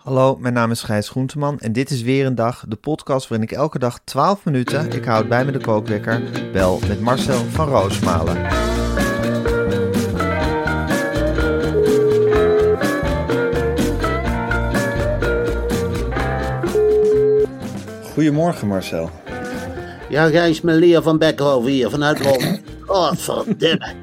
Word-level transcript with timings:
Hallo, 0.00 0.36
mijn 0.36 0.54
naam 0.54 0.70
is 0.70 0.82
Gijs 0.82 1.08
Groenteman 1.08 1.58
en 1.58 1.72
dit 1.72 1.90
is 1.90 2.02
weer 2.02 2.26
een 2.26 2.34
dag, 2.34 2.64
de 2.68 2.76
podcast 2.76 3.28
waarin 3.28 3.48
ik 3.48 3.56
elke 3.56 3.78
dag 3.78 3.98
12 4.04 4.44
minuten, 4.44 4.92
ik 4.92 5.04
houd 5.04 5.28
bij 5.28 5.44
me 5.44 5.52
de 5.52 5.58
kookwekker, 5.58 6.22
bel 6.52 6.78
met 6.88 7.00
Marcel 7.00 7.44
van 7.44 7.68
Roosmalen. 7.68 8.36
Goedemorgen 18.12 18.68
Marcel. 18.68 19.10
Ja, 20.08 20.28
Gijs, 20.28 20.60
mijn 20.60 20.78
leer 20.78 21.02
van 21.02 21.18
Beckhoven 21.18 21.70
hier, 21.70 21.90
vanuit 21.90 22.20
Rome. 22.20 22.60
Oh, 22.86 23.12
verdomme. 23.14 23.94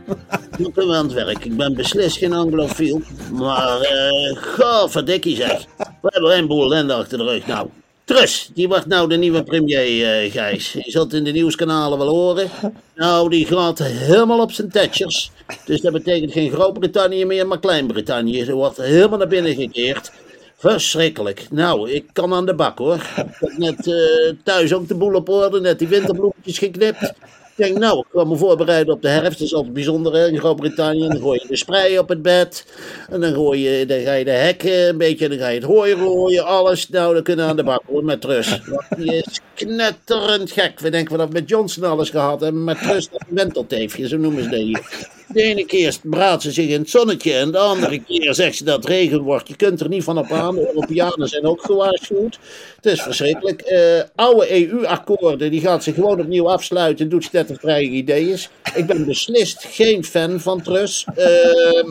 Nu 0.57 0.69
kunnen 0.71 0.87
we 0.91 0.95
aan 0.95 1.05
het 1.05 1.13
werk. 1.13 1.45
Ik 1.45 1.57
ben 1.57 1.73
beslist 1.75 2.17
geen 2.17 2.33
anglofiel. 2.33 3.01
Maar, 3.31 3.79
eh, 3.79 4.37
goh, 4.37 4.89
verdikkie 4.89 5.35
zeg. 5.35 5.65
We 6.01 6.09
hebben 6.11 6.37
een 6.37 6.47
boel 6.47 6.63
ellende 6.63 6.93
achter 6.93 7.17
de 7.17 7.23
rug. 7.23 7.47
Nou, 7.47 7.69
Trus, 8.07 8.49
die 8.53 8.67
wordt 8.67 8.85
nou 8.85 9.09
de 9.09 9.17
nieuwe 9.17 9.43
premier, 9.43 9.79
eh, 9.79 10.31
Gijs. 10.31 10.71
Je 10.71 10.91
zult 10.91 11.13
in 11.13 11.23
de 11.23 11.31
nieuwskanalen 11.31 11.97
wel 11.97 12.07
horen. 12.07 12.49
Nou, 12.95 13.29
die 13.29 13.45
gaat 13.45 13.79
helemaal 13.79 14.41
op 14.41 14.51
zijn 14.51 14.69
tetchers. 14.69 15.31
Dus 15.65 15.81
dat 15.81 15.93
betekent 15.93 16.31
geen 16.31 16.51
Groot-Brittannië 16.51 17.25
meer, 17.25 17.47
maar 17.47 17.59
Klein-Brittannië. 17.59 18.43
Ze 18.43 18.53
wordt 18.53 18.77
helemaal 18.77 19.17
naar 19.17 19.27
binnen 19.27 19.55
gekeerd. 19.55 20.11
Verschrikkelijk. 20.57 21.47
Nou, 21.49 21.91
ik 21.91 22.05
kan 22.13 22.33
aan 22.33 22.45
de 22.45 22.55
bak 22.55 22.77
hoor. 22.77 22.95
Ik 22.95 23.35
heb 23.39 23.57
net 23.57 23.87
eh, 23.87 24.33
thuis 24.43 24.73
ook 24.73 24.87
de 24.87 24.95
boel 24.95 25.13
op 25.13 25.29
orde, 25.29 25.59
net 25.59 25.79
die 25.79 25.87
winterbloemetjes 25.87 26.57
geknipt. 26.57 27.13
Denk, 27.57 27.77
nou, 27.77 27.99
ik 27.99 28.05
kan 28.11 28.27
me 28.27 28.35
voorbereiden 28.35 28.93
op 28.93 29.01
de 29.01 29.07
herfst. 29.07 29.39
Dat 29.39 29.47
is 29.47 29.53
altijd 29.53 29.73
bijzonder 29.73 30.13
hè, 30.13 30.27
in 30.27 30.39
Groot-Brittannië. 30.39 31.07
Dan 31.07 31.19
gooi 31.19 31.39
je 31.41 31.47
de 31.47 31.55
sprei 31.55 31.99
op 31.99 32.09
het 32.09 32.21
bed. 32.21 32.65
En 33.09 33.21
dan, 33.21 33.33
gooi 33.33 33.69
je, 33.69 33.85
dan 33.85 33.99
ga 33.99 34.13
je 34.13 34.25
de 34.25 34.31
hekken 34.31 34.87
een 34.87 34.97
beetje. 34.97 35.29
Dan 35.29 35.37
ga 35.37 35.47
je 35.47 35.59
het 35.59 35.67
hooi 35.67 35.93
rooien, 35.93 36.45
alles. 36.45 36.89
Nou, 36.89 37.13
dan 37.13 37.23
kunnen 37.23 37.45
we 37.45 37.51
aan 37.51 37.57
de 37.57 37.63
bak 37.63 37.81
met. 38.03 38.25
Want 38.25 38.85
die 38.97 39.15
is 39.15 39.39
knetterend 39.53 40.51
gek. 40.51 40.79
We 40.79 40.89
denken 40.89 41.11
we 41.11 41.17
dat 41.17 41.33
met 41.33 41.49
Johnson 41.49 41.83
alles 41.83 42.09
gehad 42.09 42.41
hebben. 42.41 42.63
Met 42.63 42.77
rust 42.81 43.09
een 43.11 43.35
wentelteefje, 43.35 44.07
zo 44.07 44.17
noemen 44.17 44.43
ze 44.43 44.49
dat. 44.49 45.16
De 45.27 45.41
ene 45.41 45.65
keer 45.65 45.97
braadt 46.03 46.41
ze 46.41 46.51
zich 46.51 46.67
in 46.67 46.79
het 46.79 46.89
zonnetje. 46.89 47.33
En 47.33 47.51
de 47.51 47.57
andere 47.57 48.01
keer 48.03 48.33
zegt 48.33 48.57
ze 48.57 48.63
dat 48.63 48.75
het 48.75 48.85
regen 48.85 49.21
wordt. 49.21 49.47
Je 49.47 49.55
kunt 49.55 49.79
er 49.79 49.89
niet 49.89 50.03
van 50.03 50.17
op 50.17 50.31
aan. 50.31 50.55
De 50.55 50.67
Europeanen 50.67 51.27
zijn 51.27 51.45
ook 51.45 51.61
gewaarschuwd. 51.61 52.39
Het 52.75 52.85
is 52.85 53.01
verschrikkelijk. 53.01 53.61
Eh, 53.61 54.01
oude 54.15 54.51
EU-akkoorden, 54.51 55.51
die 55.51 55.61
gaat 55.61 55.83
ze 55.83 55.93
gewoon 55.93 56.19
opnieuw 56.19 56.49
afsluiten. 56.49 57.09
Doet 57.09 57.23
ze 57.23 57.29
dat 57.31 57.49
er 57.49 57.57
vrije 57.59 57.89
ideeën. 57.89 58.39
Ik 58.75 58.85
ben 58.85 59.05
beslist 59.05 59.65
geen 59.69 60.03
fan 60.03 60.39
van 60.39 60.61
Truss. 60.61 61.05
Eh, 61.15 61.83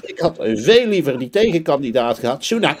ik 0.00 0.18
had 0.18 0.36
veel 0.38 0.86
liever 0.86 1.18
die 1.18 1.30
tegenkandidaat 1.30 2.18
gehad, 2.18 2.44
Sunak. 2.44 2.78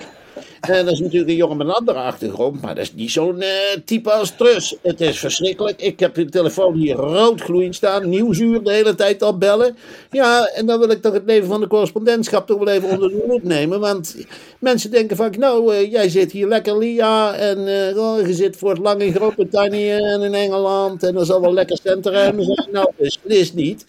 En 0.68 0.84
dat 0.84 0.94
is 0.94 1.00
natuurlijk 1.00 1.30
een 1.30 1.36
jongen 1.36 1.56
met 1.56 1.66
een 1.66 1.72
andere 1.72 1.98
achtergrond, 1.98 2.60
maar 2.60 2.74
dat 2.74 2.84
is 2.84 2.94
niet 2.94 3.10
zo'n 3.10 3.40
eh, 3.40 3.48
type 3.84 4.12
als 4.12 4.36
Trus. 4.36 4.76
Het 4.82 5.00
is 5.00 5.18
verschrikkelijk. 5.18 5.80
Ik 5.80 6.00
heb 6.00 6.14
de 6.14 6.28
telefoon 6.28 6.74
hier 6.74 6.94
rood 6.94 7.40
gloeiend 7.40 7.74
staan, 7.74 8.08
nieuwsuur 8.08 8.62
de 8.62 8.72
hele 8.72 8.94
tijd 8.94 9.22
al 9.22 9.38
bellen. 9.38 9.76
Ja, 10.10 10.46
en 10.46 10.66
dan 10.66 10.78
wil 10.78 10.90
ik 10.90 11.02
toch 11.02 11.12
het 11.12 11.22
leven 11.26 11.48
van 11.48 11.60
de 11.60 11.66
correspondentschap 11.66 12.46
toch 12.46 12.58
wel 12.58 12.68
even 12.68 12.88
onder 12.88 13.08
de 13.08 13.24
loep 13.28 13.42
nemen. 13.42 13.80
Want 13.80 14.16
mensen 14.58 14.90
denken 14.90 15.16
van, 15.16 15.32
nou, 15.38 15.74
eh, 15.74 15.90
jij 15.90 16.08
zit 16.08 16.32
hier 16.32 16.46
lekker 16.46 16.78
Lia 16.78 17.34
en 17.34 17.88
eh, 17.88 17.98
oh, 17.98 18.26
je 18.26 18.34
zit 18.34 18.56
voor 18.56 18.70
het 18.70 18.78
lang 18.78 19.02
in 19.02 19.14
Groot-Brittannië 19.14 19.90
en 19.90 20.22
in 20.22 20.34
Engeland 20.34 21.02
en 21.02 21.16
er 21.16 21.26
zal 21.26 21.40
wel 21.40 21.52
lekker 21.52 21.78
centruimen 21.82 22.44
zijn. 22.44 22.68
Nou, 22.72 22.90
beslist 22.96 23.54
niet. 23.54 23.84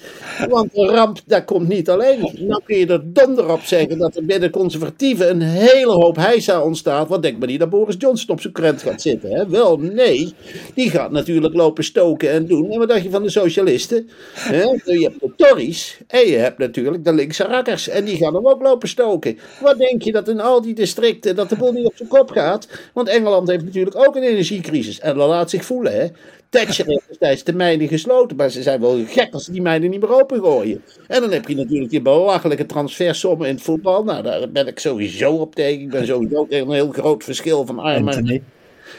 Want 0.50 0.74
de 0.74 0.86
ramp, 0.86 1.20
dat 1.26 1.46
komt 1.46 1.68
niet 1.68 1.90
alleen. 1.90 2.30
Nou 2.40 2.62
kun 2.66 2.78
je 2.78 2.88
er 2.88 3.14
donder 3.14 3.52
op 3.52 3.62
zeggen 3.62 3.98
dat 3.98 4.16
er 4.16 4.26
binnen 4.26 4.50
conservatieven 4.50 5.30
een 5.30 5.42
hele 5.42 5.92
hoop 5.92 6.16
heisa 6.16 6.62
ontstaat. 6.66 7.08
Want 7.08 7.24
denk 7.24 7.38
maar 7.38 7.48
niet 7.48 7.60
dat 7.60 7.70
Boris 7.70 7.96
Johnson 7.98 8.30
op 8.30 8.42
zijn 8.42 8.54
krent 8.54 8.82
gaat 8.82 9.02
zitten. 9.02 9.32
Hè? 9.32 9.50
Wel, 9.50 9.78
nee. 9.78 10.34
Die 10.74 10.90
gaat 10.90 11.12
natuurlijk 11.12 11.54
lopen 11.54 11.84
stoken 11.84 12.30
en 12.30 12.46
doen. 12.46 12.72
En 12.72 12.80
wat 12.80 12.90
dacht 12.90 13.04
je 13.04 13.10
van 13.10 13.24
de 13.24 13.30
socialisten? 13.30 14.10
Hè? 14.34 14.62
Je 14.62 15.00
hebt 15.02 15.20
de 15.20 15.32
Tories 15.36 16.00
en 16.08 16.28
je 16.28 16.36
hebt 16.36 16.58
natuurlijk 16.58 17.04
de 17.04 17.14
linkse 17.14 17.44
rakkers. 17.44 17.88
En 17.88 18.06
die 18.06 18.18
gaan 18.18 18.36
hem 18.36 18.48
ook 18.48 18.62
lopen 18.62 18.90
stoken. 18.90 19.38
Wat 19.62 19.78
denk 19.78 20.02
je 20.02 20.12
dat 20.12 20.28
in 20.28 20.40
al 20.40 20.62
die 20.62 20.74
districten, 20.74 21.36
dat 21.36 21.50
de 21.50 21.56
boel 21.56 21.72
niet 21.72 21.86
op 21.86 21.96
zijn 21.96 22.10
kop 22.10 22.32
gaat? 22.32 22.68
Want 22.94 23.08
Engeland 23.08 23.48
heeft 23.48 23.64
natuurlijk 23.64 24.08
ook 24.08 24.16
een 24.16 24.24
energiecrisis. 24.24 25.00
En 25.00 25.18
dat 25.18 25.28
laat 25.28 25.50
zich 25.50 25.66
voelen, 25.66 25.94
hè. 25.94 26.08
Thatcher 26.50 26.86
heeft 26.86 27.08
destijds 27.08 27.44
de 27.44 27.54
mijnen 27.54 27.88
gesloten, 27.88 28.38
maar 28.38 28.50
ze 28.50 28.62
zijn 28.62 28.82
wel 28.82 29.00
gek 29.08 29.34
als 29.34 29.44
ze 29.44 29.52
die 29.52 29.62
mijnen 29.62 29.90
niet 29.90 30.02
meer 30.02 30.22
opengooien. 30.22 30.84
En 31.08 31.22
dan 31.22 31.32
heb 31.32 31.48
je 31.48 31.56
natuurlijk 31.56 31.90
die 31.90 32.02
belachelijke 32.02 32.66
transfersommen 32.66 33.48
in 33.48 33.54
het 33.54 33.64
voetbal. 33.64 34.04
Nou, 34.04 34.24
daar 34.24 34.50
ben 34.52 34.68
ik 34.68 34.80
sowieso 34.80 35.34
op 35.34 35.56
tegen. 35.56 35.82
Ik 35.82 35.90
ben 35.90 36.06
sowieso 36.06 36.46
een 36.62 36.72
heel 36.72 36.92
groot 36.92 37.24
verschil 37.24 37.66
van 37.66 37.80
armen. 37.80 38.44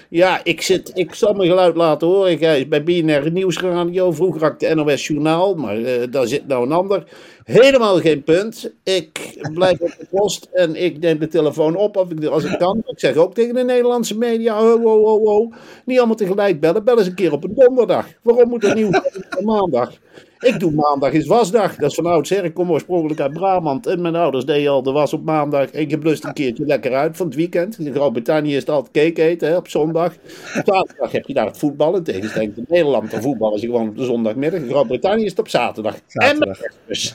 Ja, 0.08 0.40
ik, 0.44 0.62
zit, 0.62 0.90
ik 0.94 1.14
zal 1.14 1.32
mijn 1.32 1.48
geluid 1.48 1.76
laten 1.76 2.08
horen. 2.08 2.30
Ik 2.30 2.40
is 2.40 2.68
bij 2.68 2.82
BNR 2.82 3.30
Nieuwsradio. 3.30 4.12
Vroeger 4.12 4.42
had 4.42 4.52
ik 4.52 4.68
de 4.68 4.74
NOS 4.74 5.06
Journaal, 5.06 5.54
maar 5.54 5.78
uh, 5.78 5.90
daar 6.10 6.26
zit 6.26 6.46
nou 6.46 6.66
een 6.66 6.72
ander. 6.72 7.04
Helemaal 7.44 8.00
geen 8.00 8.22
punt. 8.22 8.72
Ik 8.82 9.38
blijf 9.54 9.80
op 9.80 9.94
de 9.98 10.06
post 10.10 10.48
en 10.52 10.74
ik 10.74 10.98
neem 10.98 11.18
de 11.18 11.28
telefoon 11.28 11.76
op 11.76 11.96
of 11.96 12.10
ik, 12.10 12.24
als 12.24 12.44
ik 12.44 12.58
kan. 12.58 12.82
Ik 12.86 12.98
zeg 12.98 13.16
ook 13.16 13.34
tegen 13.34 13.54
de 13.54 13.64
Nederlandse 13.64 14.18
media: 14.18 14.72
oh, 14.72 14.84
oh, 14.84 15.22
oh. 15.22 15.54
Niet 15.84 15.98
allemaal 15.98 16.16
tegelijk 16.16 16.60
bellen. 16.60 16.84
Bel 16.84 16.98
eens 16.98 17.06
een 17.06 17.14
keer 17.14 17.32
op 17.32 17.44
een 17.44 17.54
donderdag. 17.54 18.06
Waarom 18.22 18.48
moet 18.48 18.64
er 18.64 18.74
nieuws 18.74 18.96
op 18.96 19.44
maandag? 19.44 19.92
Ik 20.38 20.60
doe 20.60 20.72
maandag 20.72 21.12
is 21.12 21.26
wasdag. 21.26 21.76
Dat 21.76 21.90
is 21.90 21.96
van 21.96 22.06
oudsher. 22.06 22.44
Ik 22.44 22.54
kom 22.54 22.70
oorspronkelijk 22.70 23.20
uit 23.20 23.32
Brabant. 23.32 23.86
En 23.86 24.00
mijn 24.00 24.16
ouders 24.16 24.44
deden 24.44 24.70
al 24.70 24.82
de 24.82 24.92
was 24.92 25.12
op 25.12 25.24
maandag. 25.24 25.70
En 25.70 25.88
je 25.88 25.98
blust 25.98 26.24
een 26.24 26.32
keertje 26.32 26.66
lekker 26.66 26.94
uit 26.94 27.16
van 27.16 27.26
het 27.26 27.34
weekend. 27.34 27.78
In 27.78 27.94
Groot-Brittannië 27.94 28.54
is 28.54 28.60
het 28.60 28.70
altijd 28.70 29.06
cake 29.06 29.28
eten 29.28 29.48
hè, 29.48 29.56
op 29.56 29.68
zondag. 29.68 30.12
Op 30.56 30.62
zaterdag 30.64 31.12
heb 31.12 31.26
je 31.26 31.34
daar 31.34 31.46
het 31.46 31.58
voetballen. 31.58 32.02
Tegenstelling 32.02 32.56
in 32.56 32.64
Nederland. 32.68 33.10
De 33.10 33.22
voetballen 33.22 33.58
ze 33.58 33.66
gewoon 33.66 33.88
op 33.88 33.96
de 33.96 34.04
zondagmiddag. 34.04 34.60
In 34.60 34.68
Groot-Brittannië 34.68 35.24
is 35.24 35.30
het 35.30 35.38
op 35.38 35.48
zaterdag. 35.48 35.96
zaterdag. 36.06 36.60
En 36.60 36.72
dus. 36.86 37.14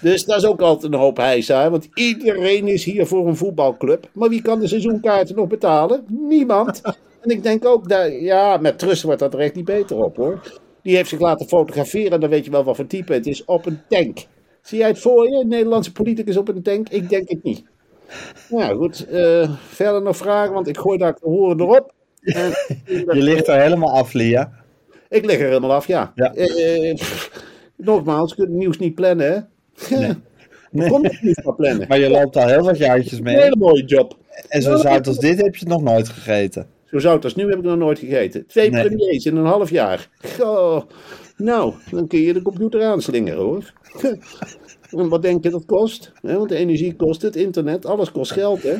Dus 0.00 0.24
dat 0.24 0.36
is 0.36 0.44
ook 0.44 0.60
altijd 0.60 0.92
een 0.92 0.98
hoop 0.98 1.16
heisa. 1.16 1.70
Want 1.70 1.88
iedereen 1.94 2.68
is 2.68 2.84
hier 2.84 3.06
voor 3.06 3.26
een 3.26 3.36
voetbalclub. 3.36 4.08
Maar 4.12 4.28
wie 4.28 4.42
kan 4.42 4.60
de 4.60 4.68
seizoenkaarten 4.68 5.36
nog 5.36 5.46
betalen? 5.46 6.04
Niemand. 6.08 6.80
En 7.20 7.30
ik 7.30 7.42
denk 7.42 7.64
ook, 7.64 7.88
dat, 7.88 8.20
ja, 8.20 8.56
met 8.56 8.78
Trust 8.78 9.02
wordt 9.02 9.20
dat 9.20 9.34
er 9.34 9.40
echt 9.40 9.54
niet 9.54 9.64
beter 9.64 9.96
op 9.96 10.16
hoor. 10.16 10.40
Die 10.88 10.96
heeft 10.96 11.08
zich 11.08 11.20
laten 11.20 11.48
fotograferen. 11.48 12.12
En 12.12 12.20
dan 12.20 12.30
weet 12.30 12.44
je 12.44 12.50
wel 12.50 12.64
wat 12.64 12.76
voor 12.76 12.86
type 12.86 13.12
het 13.12 13.26
is. 13.26 13.44
Op 13.44 13.66
een 13.66 13.80
tank. 13.88 14.26
Zie 14.62 14.78
jij 14.78 14.88
het 14.88 14.98
voor 14.98 15.28
je? 15.28 15.40
Een 15.40 15.48
Nederlandse 15.48 15.92
politicus 15.92 16.36
op 16.36 16.48
een 16.48 16.62
tank? 16.62 16.88
Ik 16.88 17.08
denk 17.08 17.28
het 17.28 17.42
niet. 17.42 17.62
Nou 18.48 18.76
goed, 18.76 19.06
uh, 19.10 19.50
verder 19.68 20.02
nog 20.02 20.16
vragen, 20.16 20.52
want 20.52 20.68
ik 20.68 20.78
gooi 20.78 20.98
daar 20.98 21.16
horen 21.20 21.60
erop. 21.60 21.92
En, 22.22 22.52
je 23.16 23.22
ligt 23.22 23.48
er 23.48 23.60
helemaal 23.60 23.92
af, 23.92 24.12
Lia. 24.12 24.52
Ik 25.08 25.24
lig 25.24 25.38
er 25.38 25.46
helemaal 25.46 25.72
af, 25.72 25.86
ja. 25.86 26.12
ja. 26.14 26.34
Uh, 26.34 26.96
nogmaals, 27.76 28.30
je 28.30 28.36
kunt 28.36 28.48
het 28.48 28.56
nieuws 28.56 28.78
niet 28.78 28.94
plannen, 28.94 29.32
hè? 29.32 29.38
Nee. 29.96 30.12
nee. 30.70 30.88
Kom 30.88 31.04
het 31.04 31.22
niet 31.22 31.44
maar 31.44 31.54
plannen. 31.54 31.88
Maar 31.88 31.98
je 31.98 32.10
loopt 32.10 32.36
al 32.36 32.46
heel 32.46 32.64
wat 32.64 32.78
jaartjes 32.78 33.20
mee. 33.20 33.34
Een 33.34 33.42
hele 33.42 33.56
mooie 33.56 33.84
job. 33.84 34.16
En 34.48 34.62
zo 34.62 34.76
zout 34.76 35.06
als 35.06 35.18
dit 35.18 35.42
heb 35.42 35.56
je 35.56 35.66
nog 35.66 35.82
nooit 35.82 36.08
gegeten. 36.08 36.77
Zo 36.90 36.98
zout 36.98 37.24
als 37.24 37.34
nu 37.34 37.48
heb 37.48 37.58
ik 37.58 37.64
nog 37.64 37.76
nooit 37.76 37.98
gegeten. 37.98 38.46
Twee 38.46 38.70
premiers 38.70 39.24
in 39.24 39.36
een 39.36 39.44
half 39.44 39.70
jaar. 39.70 40.08
Goh. 40.38 40.82
Nou, 41.36 41.74
dan 41.90 42.06
kun 42.06 42.20
je 42.20 42.32
de 42.32 42.42
computer 42.42 42.82
aanslingeren 42.84 43.42
hoor. 43.42 43.72
En 44.90 45.08
wat 45.08 45.22
denk 45.22 45.44
je 45.44 45.50
dat 45.50 45.64
kost? 45.66 46.12
Want 46.22 46.48
de 46.48 46.56
energie 46.56 46.94
kost 46.96 47.22
het, 47.22 47.36
internet, 47.36 47.86
alles 47.86 48.12
kost 48.12 48.32
geld, 48.32 48.62
hè? 48.62 48.74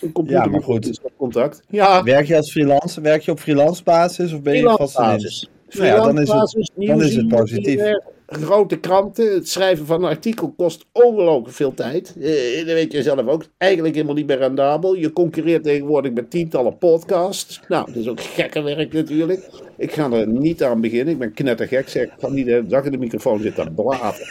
Een 0.00 0.12
computer 0.12 0.42
Ja, 0.42 0.48
maar 0.50 0.62
goed. 0.62 1.00
contact. 1.16 1.62
Ja, 1.68 2.02
Werk 2.02 2.26
je 2.26 2.36
als 2.36 2.50
freelance? 2.50 3.00
Werk 3.00 3.22
je 3.22 3.30
op 3.30 3.38
freelance 3.40 3.82
basis 3.82 4.32
of 4.32 4.42
ben 4.42 4.56
je 4.56 4.62
vast 4.62 4.80
in 4.80 4.86
freelancebasis. 4.88 5.48
Nou 5.70 5.86
ja, 5.86 5.96
dan 5.96 6.18
is 6.20 6.28
het- 6.32 6.70
dan 6.86 7.02
is 7.02 7.14
het 7.16 7.28
positief. 7.28 7.80
Eh, 8.26 8.42
Grote 8.42 8.76
kranten, 8.76 9.34
het 9.34 9.48
schrijven 9.48 9.86
van 9.86 10.02
een 10.02 10.08
artikel 10.08 10.52
kost 10.56 10.86
ongelooflijk 10.92 11.54
veel 11.54 11.74
tijd. 11.74 12.14
Eh, 12.20 12.56
dat 12.56 12.74
weet 12.74 12.92
je 12.92 13.02
zelf 13.02 13.26
ook. 13.26 13.44
Eigenlijk 13.58 13.94
helemaal 13.94 14.14
niet 14.14 14.26
meer 14.26 14.38
rendabel. 14.38 14.94
Je 14.94 15.12
concurreert 15.12 15.62
tegenwoordig 15.62 16.12
met 16.12 16.30
tientallen 16.30 16.78
podcasts. 16.78 17.60
Nou, 17.68 17.86
dat 17.86 17.96
is 17.96 18.08
ook 18.08 18.20
gekke 18.20 18.62
werk 18.62 18.92
natuurlijk. 18.92 19.48
Ik 19.76 19.92
ga 19.92 20.10
er 20.10 20.28
niet 20.28 20.62
aan 20.62 20.80
beginnen. 20.80 21.12
Ik 21.12 21.18
ben 21.18 21.32
knettergek. 21.32 21.88
Zeg, 21.88 22.04
ik 22.04 22.12
ga 22.18 22.28
niet 22.28 22.44
de 22.46 22.52
hele 22.52 22.66
dag 22.66 22.84
in 22.84 22.92
de 22.92 22.98
microfoon 22.98 23.40
zitten 23.40 23.74
blaten. 23.74 24.26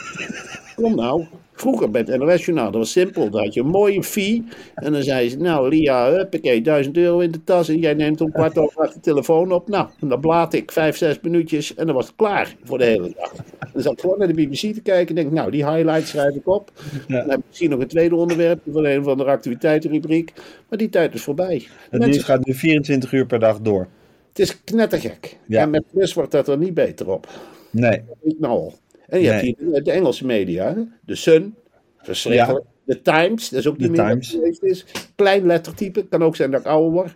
Kom 0.75 0.95
nou. 0.95 1.25
Vroeger 1.55 1.91
bij 1.91 2.03
het 2.07 2.17
NOS-journaal, 2.17 2.71
dat 2.71 2.81
was 2.81 2.91
simpel. 2.91 3.29
Dan 3.29 3.43
had 3.43 3.53
je 3.53 3.59
een 3.59 3.67
mooie 3.67 4.03
fee. 4.03 4.43
En 4.75 4.91
dan 4.91 5.03
zei 5.03 5.29
ze, 5.29 5.37
nou 5.37 5.69
Lia, 5.69 6.11
huppakee, 6.11 6.61
1000 6.61 6.97
euro 6.97 7.19
in 7.19 7.31
de 7.31 7.43
tas. 7.43 7.69
En 7.69 7.79
jij 7.79 7.93
neemt 7.93 8.21
om 8.21 8.31
kwart 8.31 8.57
over 8.57 8.81
acht 8.81 8.93
de 8.93 8.99
telefoon 8.99 9.51
op. 9.51 9.67
Nou, 9.67 9.87
en 9.99 10.07
dan 10.07 10.19
blaat 10.19 10.53
ik 10.53 10.71
vijf, 10.71 10.97
zes 10.97 11.19
minuutjes. 11.21 11.75
En 11.75 11.85
dan 11.85 11.95
was 11.95 12.05
het 12.05 12.15
klaar 12.15 12.55
voor 12.63 12.77
de 12.77 12.83
hele 12.83 13.13
dag. 13.17 13.33
En 13.59 13.69
dan 13.73 13.81
zat 13.81 13.93
ik 13.93 13.99
gewoon 13.99 14.17
naar 14.17 14.27
de 14.27 14.33
BBC 14.33 14.73
te 14.73 14.81
kijken. 14.81 15.07
En 15.07 15.15
denk, 15.15 15.31
nou, 15.31 15.51
die 15.51 15.69
highlights 15.69 16.09
schrijf 16.09 16.35
ik 16.35 16.47
op. 16.47 16.71
Dan 17.07 17.29
heb 17.29 17.37
ik 17.39 17.43
misschien 17.47 17.69
nog 17.69 17.79
een 17.79 17.87
tweede 17.87 18.15
onderwerp 18.15 18.59
van 18.71 18.85
een 18.85 18.99
of 18.99 19.07
andere 19.07 19.29
activiteitenrubriek. 19.29 20.33
Maar 20.69 20.77
die 20.77 20.89
tijd 20.89 21.13
is 21.13 21.21
voorbij. 21.21 21.53
Het 21.55 21.91
Mensen- 21.91 22.09
nieuws 22.09 22.23
gaat 22.23 22.45
nu 22.45 22.53
24 22.53 23.11
uur 23.11 23.25
per 23.25 23.39
dag 23.39 23.59
door. 23.61 23.87
Het 24.29 24.39
is 24.39 24.63
knettergek. 24.63 25.37
Ja. 25.47 25.61
En 25.61 25.69
met 25.69 25.83
plus 25.91 26.13
wordt 26.13 26.31
dat 26.31 26.47
er 26.47 26.57
niet 26.57 26.73
beter 26.73 27.09
op. 27.11 27.27
Nee. 27.69 28.01
Ik 28.21 28.35
nou 28.39 28.53
al. 28.53 28.73
En 29.07 29.19
je 29.21 29.29
Nee. 29.29 29.45
hebt 29.55 29.59
hier 29.71 29.83
de 29.83 29.91
Engelse 29.91 30.25
media. 30.25 30.87
De 31.05 31.15
Sun, 31.15 31.55
verschrikkelijk. 31.97 32.65
De 32.83 33.01
Times, 33.01 33.49
dat 33.49 33.59
is 33.59 33.67
ook 33.67 33.77
niet 33.77 33.91
meer 33.91 34.07
Times. 34.07 34.29
geweest 34.29 34.63
is. 34.63 34.85
Klein 35.15 35.45
lettertype, 35.45 36.07
kan 36.07 36.23
ook 36.23 36.35
zijn 36.35 36.51
dat 36.51 36.59
ik 36.59 36.65
ouder 36.67 36.91
word. 36.91 37.13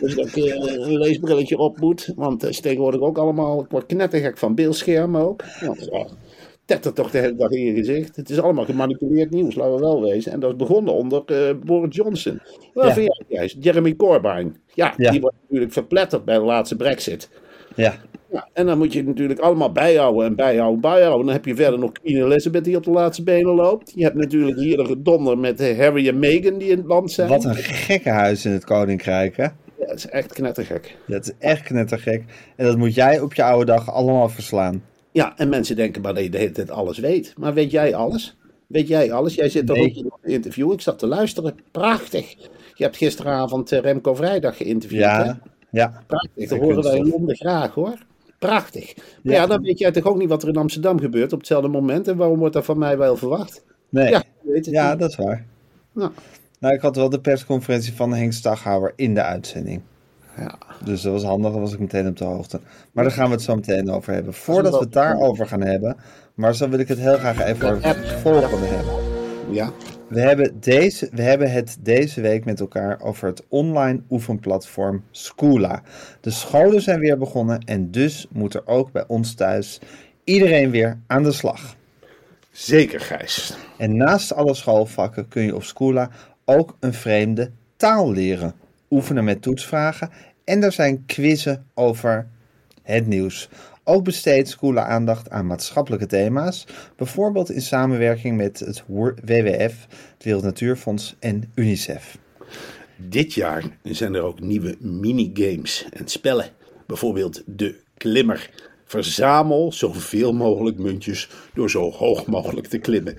Dus 0.00 0.14
dat 0.14 0.26
ik 0.26 0.36
eh, 0.36 0.54
een 0.54 0.98
leesbrilletje 0.98 1.58
op 1.58 1.78
moet. 1.80 2.12
Want 2.16 2.42
het 2.42 2.50
is 2.50 2.60
tegenwoordig 2.60 3.00
ook 3.00 3.18
allemaal, 3.18 3.60
ik 3.62 3.70
word 3.70 3.86
knettergek 3.86 4.38
van 4.38 4.54
beeldschermen 4.54 5.20
ook. 5.20 5.42
Ja, 5.60 6.06
tettert 6.64 6.94
toch 6.94 7.10
de 7.10 7.18
hele 7.18 7.34
dag 7.34 7.50
in 7.50 7.64
je 7.64 7.74
gezicht. 7.74 8.16
Het 8.16 8.30
is 8.30 8.40
allemaal 8.40 8.64
gemanipuleerd 8.64 9.30
nieuws, 9.30 9.54
laten 9.54 9.74
we 9.74 9.80
wel 9.80 10.02
wezen. 10.02 10.32
En 10.32 10.40
dat 10.40 10.50
is 10.50 10.56
begonnen 10.56 10.94
onder 10.94 11.22
eh, 11.26 11.54
Boris 11.64 11.96
Johnson. 11.96 12.40
Wat 12.72 12.86
Ja. 12.86 12.92
vind 12.92 13.22
jij? 13.28 13.54
Jeremy 13.60 13.94
Corbyn. 13.96 14.56
Ja, 14.74 14.94
Ja. 14.96 15.10
die 15.10 15.20
wordt 15.20 15.36
natuurlijk 15.42 15.72
verpletterd 15.72 16.24
bij 16.24 16.38
de 16.38 16.44
laatste 16.44 16.76
brexit. 16.76 17.28
Ja. 17.76 17.94
Ja, 18.34 18.48
en 18.52 18.66
dan 18.66 18.78
moet 18.78 18.92
je 18.92 18.98
het 18.98 19.06
natuurlijk 19.08 19.40
allemaal 19.40 19.72
bijhouden 19.72 20.26
en 20.26 20.34
bijhouden, 20.36 20.80
bijhouden. 20.80 21.26
Dan 21.26 21.34
heb 21.34 21.44
je 21.44 21.54
verder 21.54 21.78
nog 21.78 21.92
Queen 21.92 22.24
Elizabeth 22.24 22.64
die 22.64 22.76
op 22.76 22.84
de 22.84 22.90
laatste 22.90 23.22
benen 23.22 23.54
loopt. 23.54 23.92
Je 23.94 24.02
hebt 24.04 24.16
natuurlijk 24.16 24.58
hier 24.58 24.76
de 24.76 24.84
gedonder 24.84 25.38
met 25.38 25.60
eh, 25.60 25.78
Harry 25.78 26.08
en 26.08 26.18
Meghan 26.18 26.58
die 26.58 26.68
in 26.70 26.76
het 26.76 26.86
land 26.86 27.12
zijn. 27.12 27.28
Wat 27.28 27.44
een 27.44 27.54
gekke 27.54 28.10
huis 28.10 28.44
in 28.44 28.52
het 28.52 28.64
Koninkrijk, 28.64 29.36
hè? 29.36 29.42
Ja, 29.42 29.86
dat 29.86 29.96
is 29.96 30.06
echt 30.06 30.32
knettergek. 30.32 30.96
Dat 31.06 31.24
is 31.26 31.32
echt 31.38 31.62
knettergek. 31.62 32.24
En 32.56 32.66
dat 32.66 32.76
moet 32.76 32.94
jij 32.94 33.20
op 33.20 33.34
je 33.34 33.42
oude 33.44 33.64
dag 33.64 33.92
allemaal 33.92 34.28
verslaan. 34.28 34.82
Ja, 35.12 35.32
en 35.36 35.48
mensen 35.48 35.76
denken 35.76 36.02
maar 36.02 36.14
dat 36.14 36.22
je 36.22 36.30
de 36.30 36.38
hele 36.38 36.50
tijd 36.50 36.70
alles 36.70 36.98
weet. 36.98 37.34
Maar 37.36 37.54
weet 37.54 37.70
jij 37.70 37.94
alles? 37.94 38.36
Weet 38.66 38.88
jij 38.88 39.12
alles? 39.12 39.34
Jij 39.34 39.48
zit 39.48 39.66
toch 39.66 39.76
Nee. 39.76 39.84
ook 39.88 39.94
in 39.96 40.10
een 40.22 40.32
interview? 40.32 40.72
Ik 40.72 40.80
zat 40.80 40.98
te 40.98 41.06
luisteren. 41.06 41.54
Prachtig. 41.70 42.30
Je 42.74 42.84
hebt 42.84 42.96
gisteravond 42.96 43.72
eh, 43.72 43.80
Remco 43.80 44.14
Vrijdag 44.14 44.56
geïnterviewd. 44.56 45.00
hè? 45.04 45.22
Ja. 45.24 45.38
Ja. 45.70 46.02
Prachtig. 46.06 46.48
Dat 46.48 46.58
horen 46.58 46.82
wij 46.82 46.96
in. 46.96 47.08
Londen 47.08 47.36
graag 47.36 47.74
hoor. 47.74 47.98
Prachtig. 48.48 48.94
Maar 48.96 49.34
Ja. 49.34 49.40
ja, 49.40 49.46
dan 49.46 49.62
weet 49.62 49.78
jij 49.78 49.90
toch 49.90 50.04
ook 50.04 50.18
niet 50.18 50.28
wat 50.28 50.42
er 50.42 50.48
in 50.48 50.56
Amsterdam 50.56 51.00
gebeurt 51.00 51.32
op 51.32 51.38
hetzelfde 51.38 51.68
moment. 51.68 52.08
En 52.08 52.16
waarom 52.16 52.38
wordt 52.38 52.54
dat 52.54 52.64
van 52.64 52.78
mij 52.78 52.98
wel 52.98 53.16
verwacht? 53.16 53.64
Nee. 53.88 54.10
Ja, 54.10 54.22
weet 54.42 54.64
het 54.66 54.74
Ja, 54.74 54.90
niet. 54.90 55.00
dat 55.00 55.10
is 55.10 55.16
waar. 55.16 55.44
Nou, 55.92 56.10
Nou, 56.58 56.74
ik 56.74 56.80
had 56.80 56.96
wel 56.96 57.08
de 57.10 57.20
persconferentie 57.20 57.92
van 57.94 58.14
Henk 58.14 58.32
Staghouwer 58.32 58.92
in 58.96 59.14
de 59.14 59.22
uitzending. 59.22 59.80
ja. 60.36 60.58
Dus 60.84 61.02
dat 61.02 61.12
was 61.12 61.22
handig, 61.22 61.52
dan 61.52 61.60
was 61.60 61.72
ik 61.72 61.78
meteen 61.78 62.06
op 62.06 62.16
de 62.16 62.24
hoogte. 62.24 62.60
Maar 62.92 63.04
daar 63.04 63.12
gaan 63.12 63.26
we 63.26 63.32
het 63.32 63.42
zo 63.42 63.54
meteen 63.54 63.90
over 63.90 64.12
hebben. 64.12 64.34
Voordat 64.34 64.72
we 64.72 64.78
het 64.78 64.92
daarover 64.92 65.46
gaan 65.46 65.60
hebben, 65.62 65.96
maar 66.34 66.54
zo 66.54 66.68
wil 66.68 66.78
ik 66.78 66.88
het 66.88 66.98
heel 66.98 67.16
graag 67.18 67.40
even 67.44 67.70
over 67.70 67.86
het 67.86 68.12
volgende 68.12 68.66
hebben. 68.66 68.94
ja. 69.54 69.70
We 70.14 70.20
hebben, 70.20 70.60
deze, 70.60 71.08
we 71.12 71.22
hebben 71.22 71.52
het 71.52 71.76
deze 71.80 72.20
week 72.20 72.44
met 72.44 72.60
elkaar 72.60 73.00
over 73.00 73.28
het 73.28 73.44
online 73.48 74.00
oefenplatform 74.10 75.04
Schoola. 75.10 75.82
De 76.20 76.30
scholen 76.30 76.82
zijn 76.82 76.98
weer 76.98 77.18
begonnen 77.18 77.60
en 77.60 77.90
dus 77.90 78.26
moet 78.30 78.54
er 78.54 78.66
ook 78.66 78.92
bij 78.92 79.04
ons 79.06 79.34
thuis 79.34 79.80
iedereen 80.24 80.70
weer 80.70 80.98
aan 81.06 81.22
de 81.22 81.32
slag. 81.32 81.76
Zeker, 82.50 83.00
Gijs. 83.00 83.56
En 83.78 83.96
naast 83.96 84.34
alle 84.34 84.54
schoolvakken 84.54 85.28
kun 85.28 85.42
je 85.42 85.54
op 85.54 85.62
Schoola 85.62 86.10
ook 86.44 86.76
een 86.80 86.94
vreemde 86.94 87.50
taal 87.76 88.12
leren. 88.12 88.54
Oefenen 88.90 89.24
met 89.24 89.42
toetsvragen 89.42 90.10
en 90.44 90.62
er 90.62 90.72
zijn 90.72 91.06
quizzen 91.06 91.66
over 91.74 92.28
het 92.82 93.06
nieuws. 93.06 93.48
Ook 93.84 94.04
besteedt 94.04 94.48
Schoola 94.48 94.86
aandacht 94.86 95.30
aan 95.30 95.46
maatschappelijke 95.46 96.06
thema's, 96.06 96.66
bijvoorbeeld 96.96 97.50
in 97.50 97.62
samenwerking 97.62 98.36
met 98.36 98.58
het 98.58 98.84
WWF, 99.24 99.86
het 100.12 100.24
Wereld 100.24 100.42
Natuurfonds 100.44 101.16
en 101.18 101.52
UNICEF. 101.54 102.18
Dit 102.96 103.32
jaar 103.32 103.64
zijn 103.82 104.14
er 104.14 104.22
ook 104.22 104.40
nieuwe 104.40 104.76
minigames 104.78 105.86
en 105.92 106.08
spellen. 106.08 106.50
Bijvoorbeeld 106.86 107.42
de 107.46 107.80
Klimmer. 107.96 108.50
Verzamel 108.84 109.72
zoveel 109.72 110.32
mogelijk 110.32 110.78
muntjes 110.78 111.28
door 111.54 111.70
zo 111.70 111.90
hoog 111.90 112.26
mogelijk 112.26 112.66
te 112.66 112.78
klimmen. 112.78 113.16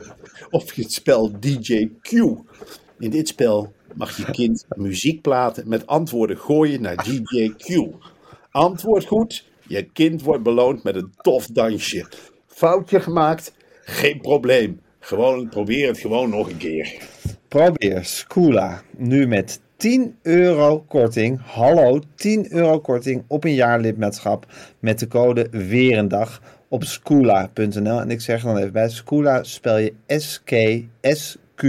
Of 0.50 0.75
het 0.75 0.94
spel 0.94 1.39
DJ 1.39 1.89
Q. 2.01 2.11
In 3.00 3.09
dit 3.09 3.27
spel 3.27 3.73
mag 3.94 4.18
je 4.18 4.31
kind 4.31 4.65
muziekplaten 4.69 5.69
met 5.69 5.88
antwoorden 5.88 6.38
gooien 6.38 6.81
naar 6.81 7.03
DJ 7.03 7.50
Q. 7.57 7.88
Antwoord 8.51 9.06
goed, 9.06 9.45
je 9.67 9.83
kind 9.83 10.21
wordt 10.21 10.44
beloond 10.44 10.83
met 10.83 10.95
een 10.95 11.13
tof 11.21 11.47
dansje. 11.47 12.06
Foutje 12.47 13.00
gemaakt, 13.00 13.53
geen 13.83 14.21
probleem. 14.21 14.79
Gewoon 15.00 15.50
probeer 15.50 15.88
het 15.88 15.97
gewoon 15.97 16.29
nog 16.29 16.50
een 16.50 16.57
keer. 16.57 16.97
Probeer 17.47 18.06
Schoola 18.06 18.81
nu 18.97 19.27
met 19.27 19.59
10 19.77 20.15
euro 20.21 20.79
korting. 20.88 21.39
Hallo, 21.41 22.00
10 22.15 22.51
euro 22.51 22.79
korting 22.79 23.23
op 23.27 23.44
een 23.44 23.53
jaarlidmaatschap 23.53 24.45
met 24.79 25.00
de 25.00 25.07
code 25.07 25.47
Weerendag 25.51 26.41
op 26.69 26.83
schoola.nl. 26.83 28.00
En 28.00 28.09
ik 28.09 28.21
zeg 28.21 28.44
dan 28.44 28.57
even 28.57 28.71
bij, 28.71 28.89
Schoola 28.89 29.44
spel 29.44 29.77
je 29.77 29.94
S-K-S-Q 30.07 31.63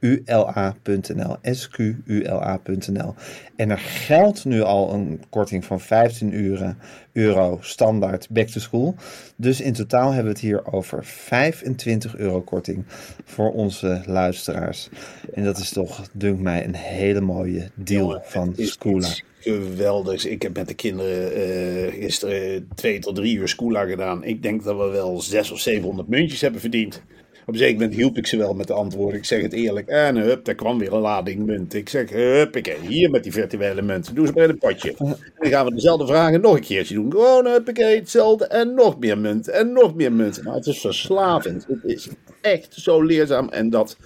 ula.nl. 0.00 1.36
squla.nl. 1.42 3.14
En 3.56 3.70
er 3.70 3.78
geldt 3.78 4.44
nu 4.44 4.62
al 4.62 4.92
een 4.92 5.22
korting 5.30 5.64
van 5.64 5.80
15 5.80 6.32
euro, 6.32 6.74
euro 7.12 7.58
standaard 7.60 8.26
back 8.30 8.46
to 8.46 8.60
school. 8.60 8.94
Dus 9.36 9.60
in 9.60 9.72
totaal 9.72 10.06
hebben 10.06 10.32
we 10.32 10.38
het 10.38 10.40
hier 10.40 10.72
over 10.72 11.04
25 11.04 12.16
euro 12.16 12.40
korting 12.40 12.84
voor 13.24 13.52
onze 13.52 14.02
luisteraars. 14.06 14.88
En 15.34 15.44
dat 15.44 15.58
is 15.58 15.70
toch, 15.70 16.08
dunkt 16.12 16.42
mij, 16.42 16.64
een 16.64 16.74
hele 16.74 17.20
mooie 17.20 17.70
deal 17.74 18.20
van 18.24 18.54
Schoola. 18.56 19.06
iets 19.06 19.24
Geweldigs. 19.40 20.24
Ik 20.24 20.42
heb 20.42 20.56
met 20.56 20.68
de 20.68 20.74
kinderen 20.74 21.34
eh, 21.34 21.92
gisteren 21.92 22.68
twee 22.74 22.98
tot 22.98 23.14
drie 23.14 23.36
uur 23.36 23.48
Schoola 23.48 23.84
gedaan. 23.84 24.24
Ik 24.24 24.42
denk 24.42 24.64
dat 24.64 24.76
we 24.76 24.84
wel 24.84 25.20
zes 25.20 25.50
of 25.50 25.58
700 25.58 26.08
muntjes 26.08 26.40
hebben 26.40 26.60
verdiend. 26.60 27.02
Op 27.46 27.52
een 27.52 27.58
zeker 27.58 27.74
moment 27.74 27.94
hielp 27.94 28.16
ik 28.16 28.26
ze 28.26 28.36
wel 28.36 28.54
met 28.54 28.66
de 28.66 28.72
antwoorden. 28.72 29.18
Ik 29.18 29.24
zeg 29.24 29.42
het 29.42 29.52
eerlijk. 29.52 29.88
En 29.88 30.16
hup, 30.16 30.44
daar 30.44 30.54
kwam 30.54 30.78
weer 30.78 30.92
een 30.92 31.00
lading 31.00 31.46
munt. 31.46 31.74
Ik 31.74 31.88
zeg, 31.88 32.10
huppakee, 32.10 32.76
hier 32.86 33.10
met 33.10 33.22
die 33.22 33.32
virtuele 33.32 33.82
munt. 33.82 34.14
Doe 34.14 34.26
ze 34.26 34.32
maar 34.32 34.44
in 34.44 34.50
een 34.50 34.58
potje. 34.58 34.94
En 34.98 35.16
dan 35.38 35.50
gaan 35.50 35.66
we 35.66 35.74
dezelfde 35.74 36.06
vragen 36.06 36.40
nog 36.40 36.54
een 36.54 36.60
keertje 36.60 36.94
doen. 36.94 37.10
Gewoon 37.10 37.46
huppakee, 37.46 37.98
hetzelfde. 37.98 38.46
En 38.46 38.74
nog 38.74 38.98
meer 38.98 39.18
munt. 39.18 39.48
En 39.48 39.72
nog 39.72 39.94
meer 39.94 40.12
munt. 40.12 40.42
Maar 40.42 40.54
het 40.54 40.66
is 40.66 40.80
verslavend. 40.80 41.66
Het 41.68 41.84
is 41.84 42.08
echt 42.40 42.74
zo 42.74 43.02
leerzaam. 43.02 43.48
En 43.48 43.70
dat 43.70 43.96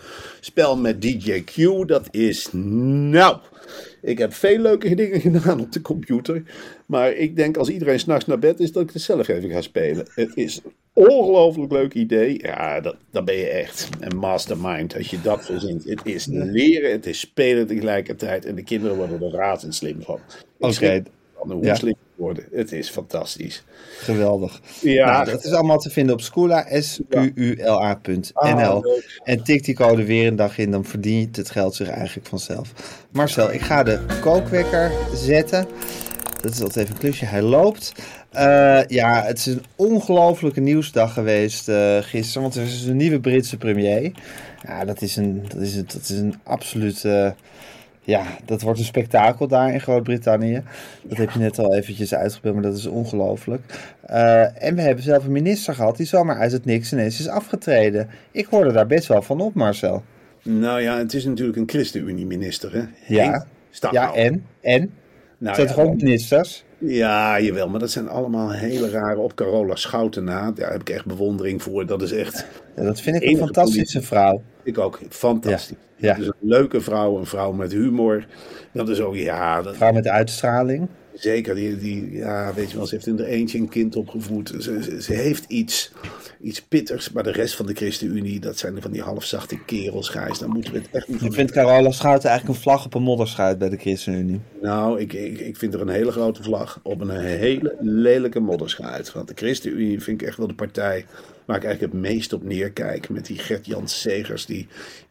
spel 0.40 0.76
met 0.76 1.02
DJ 1.02 1.42
Q, 1.44 1.86
dat 1.88 2.08
is 2.10 2.48
nou... 2.52 3.36
Ik 4.02 4.18
heb 4.18 4.32
veel 4.32 4.58
leuke 4.58 4.94
dingen 5.04 5.20
gedaan 5.20 5.60
op 5.60 5.72
de 5.72 5.80
computer. 5.80 6.42
Maar 6.86 7.12
ik 7.12 7.36
denk 7.36 7.56
als 7.56 7.68
iedereen 7.68 7.98
s'nachts 7.98 8.26
naar 8.26 8.38
bed 8.38 8.60
is, 8.60 8.72
dat 8.72 8.82
ik 8.82 8.90
het 8.90 9.02
zelf 9.02 9.28
even 9.28 9.50
ga 9.50 9.60
spelen. 9.60 10.06
Het 10.14 10.30
is 10.34 10.60
een 10.64 10.72
ongelooflijk 11.08 11.72
leuk 11.72 11.94
idee. 11.94 12.38
Ja, 12.42 12.80
dat, 12.80 12.96
dat 13.10 13.24
ben 13.24 13.36
je 13.36 13.48
echt 13.48 13.88
een 14.00 14.16
mastermind 14.16 14.96
als 14.96 15.10
je 15.10 15.20
dat 15.20 15.44
verzint. 15.44 15.84
Het 15.84 16.00
is 16.04 16.26
leren, 16.26 16.90
het 16.90 17.06
is 17.06 17.20
spelen 17.20 17.66
tegelijkertijd. 17.66 18.44
En 18.44 18.54
de 18.54 18.64
kinderen 18.64 18.96
worden 18.96 19.22
er 19.22 19.30
razendslim 19.30 20.02
van. 20.02 20.20
Oké. 20.58 21.02
Van 21.48 21.58
Ja. 21.62 21.74
slim 21.74 21.94
ze 22.00 22.22
worden. 22.22 22.44
Het 22.52 22.72
is 22.72 22.90
fantastisch. 22.90 23.64
Geweldig. 23.98 24.60
Ja. 24.80 25.10
Nou, 25.12 25.24
dat 25.30 25.44
is 25.44 25.52
allemaal 25.52 25.78
te 25.78 25.90
vinden 25.90 26.14
op 26.14 26.20
S-Q-U-L-A.nl. 26.20 28.32
Ah, 28.34 28.80
en 29.24 29.44
tik 29.44 29.64
die 29.64 29.74
code 29.74 30.04
weer 30.04 30.26
een 30.26 30.36
dag 30.36 30.58
in, 30.58 30.70
dan 30.70 30.84
verdient 30.84 31.36
het 31.36 31.50
geld 31.50 31.74
zich 31.74 31.88
eigenlijk 31.88 32.26
vanzelf. 32.26 32.72
Marcel, 33.12 33.52
ik 33.52 33.60
ga 33.60 33.82
de 33.82 34.00
kookwekker 34.20 34.90
zetten. 35.14 35.66
Dat 36.40 36.52
is 36.52 36.62
altijd 36.62 36.84
even 36.84 36.94
een 36.94 37.00
klusje. 37.00 37.24
Hij 37.24 37.42
loopt. 37.42 37.92
Eh, 38.30 38.80
ja, 38.86 39.22
het 39.22 39.38
is 39.38 39.46
een 39.46 39.64
ongelofelijke 39.76 40.60
nieuwsdag 40.60 41.12
geweest 41.12 41.68
uh, 41.68 41.98
gisteren, 42.00 42.42
want 42.42 42.54
er 42.54 42.62
is 42.62 42.84
een 42.84 42.96
nieuwe 42.96 43.20
Britse 43.20 43.56
premier. 43.56 44.12
Ja, 44.66 44.84
dat 44.84 45.02
is 45.02 45.16
een, 45.16 45.42
dat 45.48 45.60
is 45.60 45.76
een, 45.76 45.86
dat 45.92 46.02
is 46.02 46.10
een 46.18 46.34
absoluut... 46.42 47.04
Uh, 47.04 47.30
ja, 48.04 48.22
dat 48.44 48.62
wordt 48.62 48.78
een 48.78 48.84
spektakel 48.84 49.48
daar 49.48 49.72
in 49.72 49.80
Groot-Brittannië. 49.80 50.62
Dat 51.02 51.18
heb 51.18 51.30
je 51.30 51.38
net 51.38 51.58
al 51.58 51.74
eventjes 51.74 52.14
uitgebeeld, 52.14 52.54
maar 52.54 52.62
dat 52.62 52.76
is 52.76 52.86
ongelooflijk. 52.86 53.62
en 54.58 54.74
we 54.74 54.80
hebben 54.80 55.04
zelf 55.04 55.24
een 55.24 55.32
minister 55.32 55.74
gehad 55.74 55.96
die 55.96 56.06
zomaar 56.06 56.38
uit 56.38 56.52
het 56.52 56.64
niks 56.64 56.92
ineens 56.92 57.20
is 57.20 57.28
afgetreden. 57.28 58.08
Ik 58.30 58.46
hoorde 58.46 58.72
daar 58.72 58.86
best 58.86 59.06
wel 59.06 59.22
van 59.22 59.40
op, 59.40 59.54
Marcel. 59.54 60.02
Nou 60.42 60.80
ja, 60.80 60.98
het 60.98 61.14
is 61.14 61.24
natuurlijk 61.24 61.58
een 61.58 61.68
ChristenUnie-minister, 61.68 62.72
hè? 62.72 62.82
Ja, 63.06 63.46
ja 63.90 64.14
en? 64.14 64.46
En? 64.60 64.90
Nou, 65.38 65.56
zijn 65.56 65.68
ja, 65.68 65.74
toch 65.74 65.84
ook 65.84 65.96
ministers? 65.96 66.64
Ja, 66.78 67.40
jawel, 67.40 67.68
maar 67.68 67.80
dat 67.80 67.90
zijn 67.90 68.08
allemaal 68.08 68.52
hele 68.52 68.90
rare 68.90 69.18
op 69.18 69.34
Carola 69.34 69.74
Schouten 69.74 70.24
na. 70.24 70.50
Daar 70.50 70.72
heb 70.72 70.80
ik 70.80 70.90
echt 70.90 71.06
bewondering 71.06 71.62
voor. 71.62 71.86
Dat 71.86 72.02
is 72.02 72.12
echt. 72.12 72.46
Dat 72.74 73.00
vind 73.00 73.16
ik 73.16 73.22
een 73.22 73.36
fantastische 73.36 74.02
vrouw. 74.02 74.42
Ik 74.62 74.78
ook, 74.78 75.00
fantastisch. 75.08 75.76
Ja. 75.96 76.16
Is 76.16 76.26
een 76.26 76.34
leuke 76.40 76.80
vrouw, 76.80 77.18
een 77.18 77.26
vrouw 77.26 77.52
met 77.52 77.72
humor. 77.72 78.26
Dat 78.72 78.88
is 78.88 79.00
ook, 79.00 79.14
ja. 79.14 79.62
Dat... 79.62 79.76
Vrouw 79.76 79.92
met 79.92 80.08
uitstraling. 80.08 80.88
Zeker, 81.14 81.54
die, 81.54 81.78
die, 81.78 82.12
ja, 82.12 82.54
weet 82.54 82.70
je 82.70 82.76
wel, 82.76 82.86
ze 82.86 82.94
heeft 82.94 83.06
in 83.06 83.18
er 83.18 83.24
eentje 83.24 83.58
een 83.58 83.68
kind 83.68 83.96
opgevoed. 83.96 84.54
Ze, 84.58 85.00
ze, 85.00 85.12
heeft 85.12 85.44
iets, 85.48 85.92
iets 86.40 86.62
pittigs, 86.62 87.10
maar 87.10 87.22
de 87.22 87.32
rest 87.32 87.56
van 87.56 87.66
de 87.66 87.74
ChristenUnie, 87.74 88.40
dat 88.40 88.58
zijn 88.58 88.82
van 88.82 88.90
die 88.90 89.02
halfzachte 89.02 89.58
kerels, 89.64 90.08
Gijs. 90.08 90.38
Dan 90.38 90.50
moeten 90.50 90.72
we 90.72 90.78
het 90.78 90.88
echt 90.92 91.08
niet 91.08 91.22
Ik 91.22 91.32
vind 91.32 91.50
Carola 91.50 91.90
Schouten 91.90 92.28
eigenlijk 92.28 92.58
een 92.58 92.64
vlag 92.64 92.84
op 92.84 92.94
een 92.94 93.02
modderschuit 93.02 93.58
bij 93.58 93.68
de 93.68 93.76
ChristenUnie. 93.76 94.40
Nou, 94.62 95.00
ik, 95.00 95.12
ik, 95.12 95.38
ik 95.38 95.56
vind 95.56 95.74
er 95.74 95.80
een 95.80 95.88
hele 95.88 96.12
grote 96.12 96.42
vlag 96.42 96.80
op 96.82 97.00
een 97.00 97.10
hele 97.10 97.76
lelijke 97.80 98.40
modderschuit. 98.40 99.12
Want 99.12 99.28
de 99.28 99.34
ChristenUnie 99.36 100.02
vind 100.02 100.20
ik 100.20 100.26
echt 100.26 100.36
wel 100.36 100.46
de 100.46 100.54
partij 100.54 101.04
waar 101.44 101.56
ik 101.56 101.64
eigenlijk 101.64 101.92
het 101.92 102.02
meest 102.02 102.32
op 102.32 102.42
neerkijk. 102.42 103.08
Met 103.08 103.26
die 103.26 103.38
Gert-Jan 103.38 103.88
Segers, 103.88 104.46
die 104.46 104.66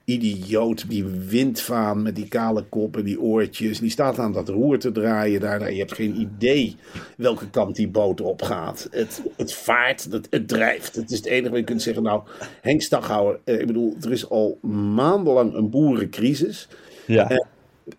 idioot, 0.06 0.90
die 0.90 1.06
windvaan 1.06 2.02
met 2.02 2.16
die 2.16 2.28
kale 2.28 2.64
kop 2.64 2.98
en 2.98 3.04
die 3.04 3.22
oortjes. 3.22 3.80
Die 3.80 3.90
staat 3.90 4.20
aan 4.20 4.34
dat 4.34 4.50
roer 4.50 4.80
te 4.80 4.92
draaien 4.92 5.40
daar. 5.40 5.72
Je 5.72 5.80
hebt 5.80 5.94
geen 5.94 6.20
idee 6.20 6.76
welke 7.18 7.50
kant 7.50 7.76
die 7.76 7.88
boot 7.88 8.22
opgaat. 8.22 8.88
Het, 8.92 9.22
het 9.36 9.54
vaart, 9.54 10.08
het, 10.12 10.28
het 10.30 10.48
drijft. 10.48 10.96
Het 10.96 11.12
is 11.12 11.18
het 11.18 11.26
enige 11.28 11.50
wat 11.50 11.60
je 11.60 11.66
kunt 11.66 11.82
zeggen. 11.82 12.04
Nou, 12.04 12.22
Henk 12.62 12.82
Staghouwer, 12.82 13.40
eh, 13.44 13.60
ik 13.60 13.68
bedoel, 13.68 13.96
er 14.02 14.12
is 14.12 14.30
al 14.30 14.58
maandenlang 14.96 15.54
een 15.54 15.70
boerencrisis. 15.70 16.68
Ja. 17.06 17.30
Eh, 17.30 17.38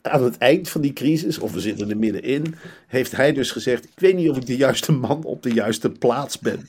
aan 0.03 0.25
het 0.25 0.39
eind 0.39 0.69
van 0.69 0.81
die 0.81 0.93
crisis, 0.93 1.39
of 1.39 1.53
we 1.53 1.61
zitten 1.61 1.91
er 1.91 1.97
middenin, 1.97 2.55
heeft 2.87 3.17
hij 3.17 3.33
dus 3.33 3.51
gezegd: 3.51 3.85
Ik 3.85 4.01
weet 4.01 4.17
niet 4.17 4.31
of 4.31 4.37
ik 4.37 4.47
de 4.47 4.57
juiste 4.57 4.93
man 4.93 5.25
op 5.25 5.43
de 5.43 5.53
juiste 5.53 5.91
plaats 5.91 6.39
ben. 6.39 6.65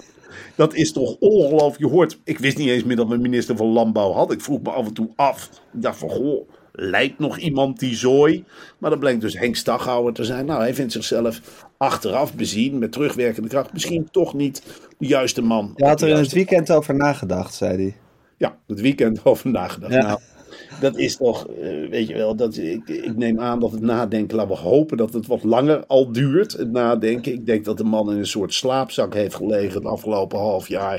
Dat 0.56 0.74
is 0.74 0.92
toch 0.92 1.16
ongelooflijk. 1.20 1.80
Je 1.80 1.88
hoort, 1.88 2.20
ik 2.24 2.40
wist 2.40 2.58
niet 2.58 2.70
eens 2.70 2.84
meer 2.84 2.96
dat 2.96 3.08
we 3.08 3.18
minister 3.18 3.58
van 3.58 3.68
Landbouw 3.68 4.12
had. 4.12 4.32
Ik 4.32 4.42
vroeg 4.42 4.62
me 4.62 4.70
af 4.70 4.88
en 4.88 4.94
toe 4.94 5.10
af. 5.16 5.50
Ik 5.74 5.82
dacht 5.82 5.98
van, 5.98 6.10
goh, 6.10 6.50
lijkt 6.72 7.20
nog 7.20 7.38
iemand 7.38 7.80
die 7.80 7.96
zooi? 7.96 8.44
Maar 8.78 8.90
dat 8.90 9.00
blijkt 9.00 9.22
dus 9.22 9.40
Henk 9.40 9.56
Staghouwer 9.56 10.14
te 10.14 10.24
zijn. 10.24 10.46
Nou, 10.46 10.60
hij 10.60 10.74
vindt 10.74 10.92
zichzelf 10.92 11.42
achteraf 11.78 12.36
bezien, 12.36 12.80
met 12.80 12.92
terugwerkende 12.92 13.50
kracht, 13.50 13.74
misschien 13.74 14.08
toch 14.12 14.34
niet 14.34 14.64
de 14.98 15.08
juiste 15.08 15.42
man. 15.42 15.74
Je 15.76 15.86
had 15.86 16.02
er 16.02 16.08
in 16.08 16.16
het 16.16 16.32
weekend 16.32 16.72
over 16.72 16.96
nagedacht, 16.96 17.54
zei 17.54 17.76
hij. 17.76 17.96
Ja, 18.38 18.58
het 18.68 18.82
weekend 18.82 19.26
over 19.26 19.50
nagedacht. 19.50 19.94
Ja. 19.94 20.02
Nou, 20.02 20.20
dat 20.80 20.98
is 20.98 21.18
toch, 21.18 21.48
uh, 21.50 21.90
weet 21.90 22.08
je 22.08 22.14
wel, 22.14 22.36
dat, 22.36 22.58
ik, 22.58 22.88
ik 22.88 23.18
neem 23.18 23.40
aan 23.40 23.60
dat 23.60 23.72
het 23.72 23.82
nadenken, 23.82 24.38
laten 24.38 24.56
we 24.56 24.62
hopen 24.62 24.98
dat 24.98 25.14
het 25.14 25.28
wat 25.28 25.44
langer 25.44 25.86
al 25.86 26.12
duurt, 26.12 26.52
het 26.52 26.72
nadenken. 26.72 27.34
Ik 27.34 27.46
denk 27.46 27.66
dat 27.66 27.78
de 27.78 27.84
man 27.84 28.12
in 28.12 28.18
een 28.18 28.28
soort 28.28 28.54
slaapzak 28.54 29.14
heeft 29.14 29.36
gelegen 29.36 29.78
het 29.78 29.86
afgelopen 29.86 30.40
half 30.40 30.68
jaar. 30.68 30.98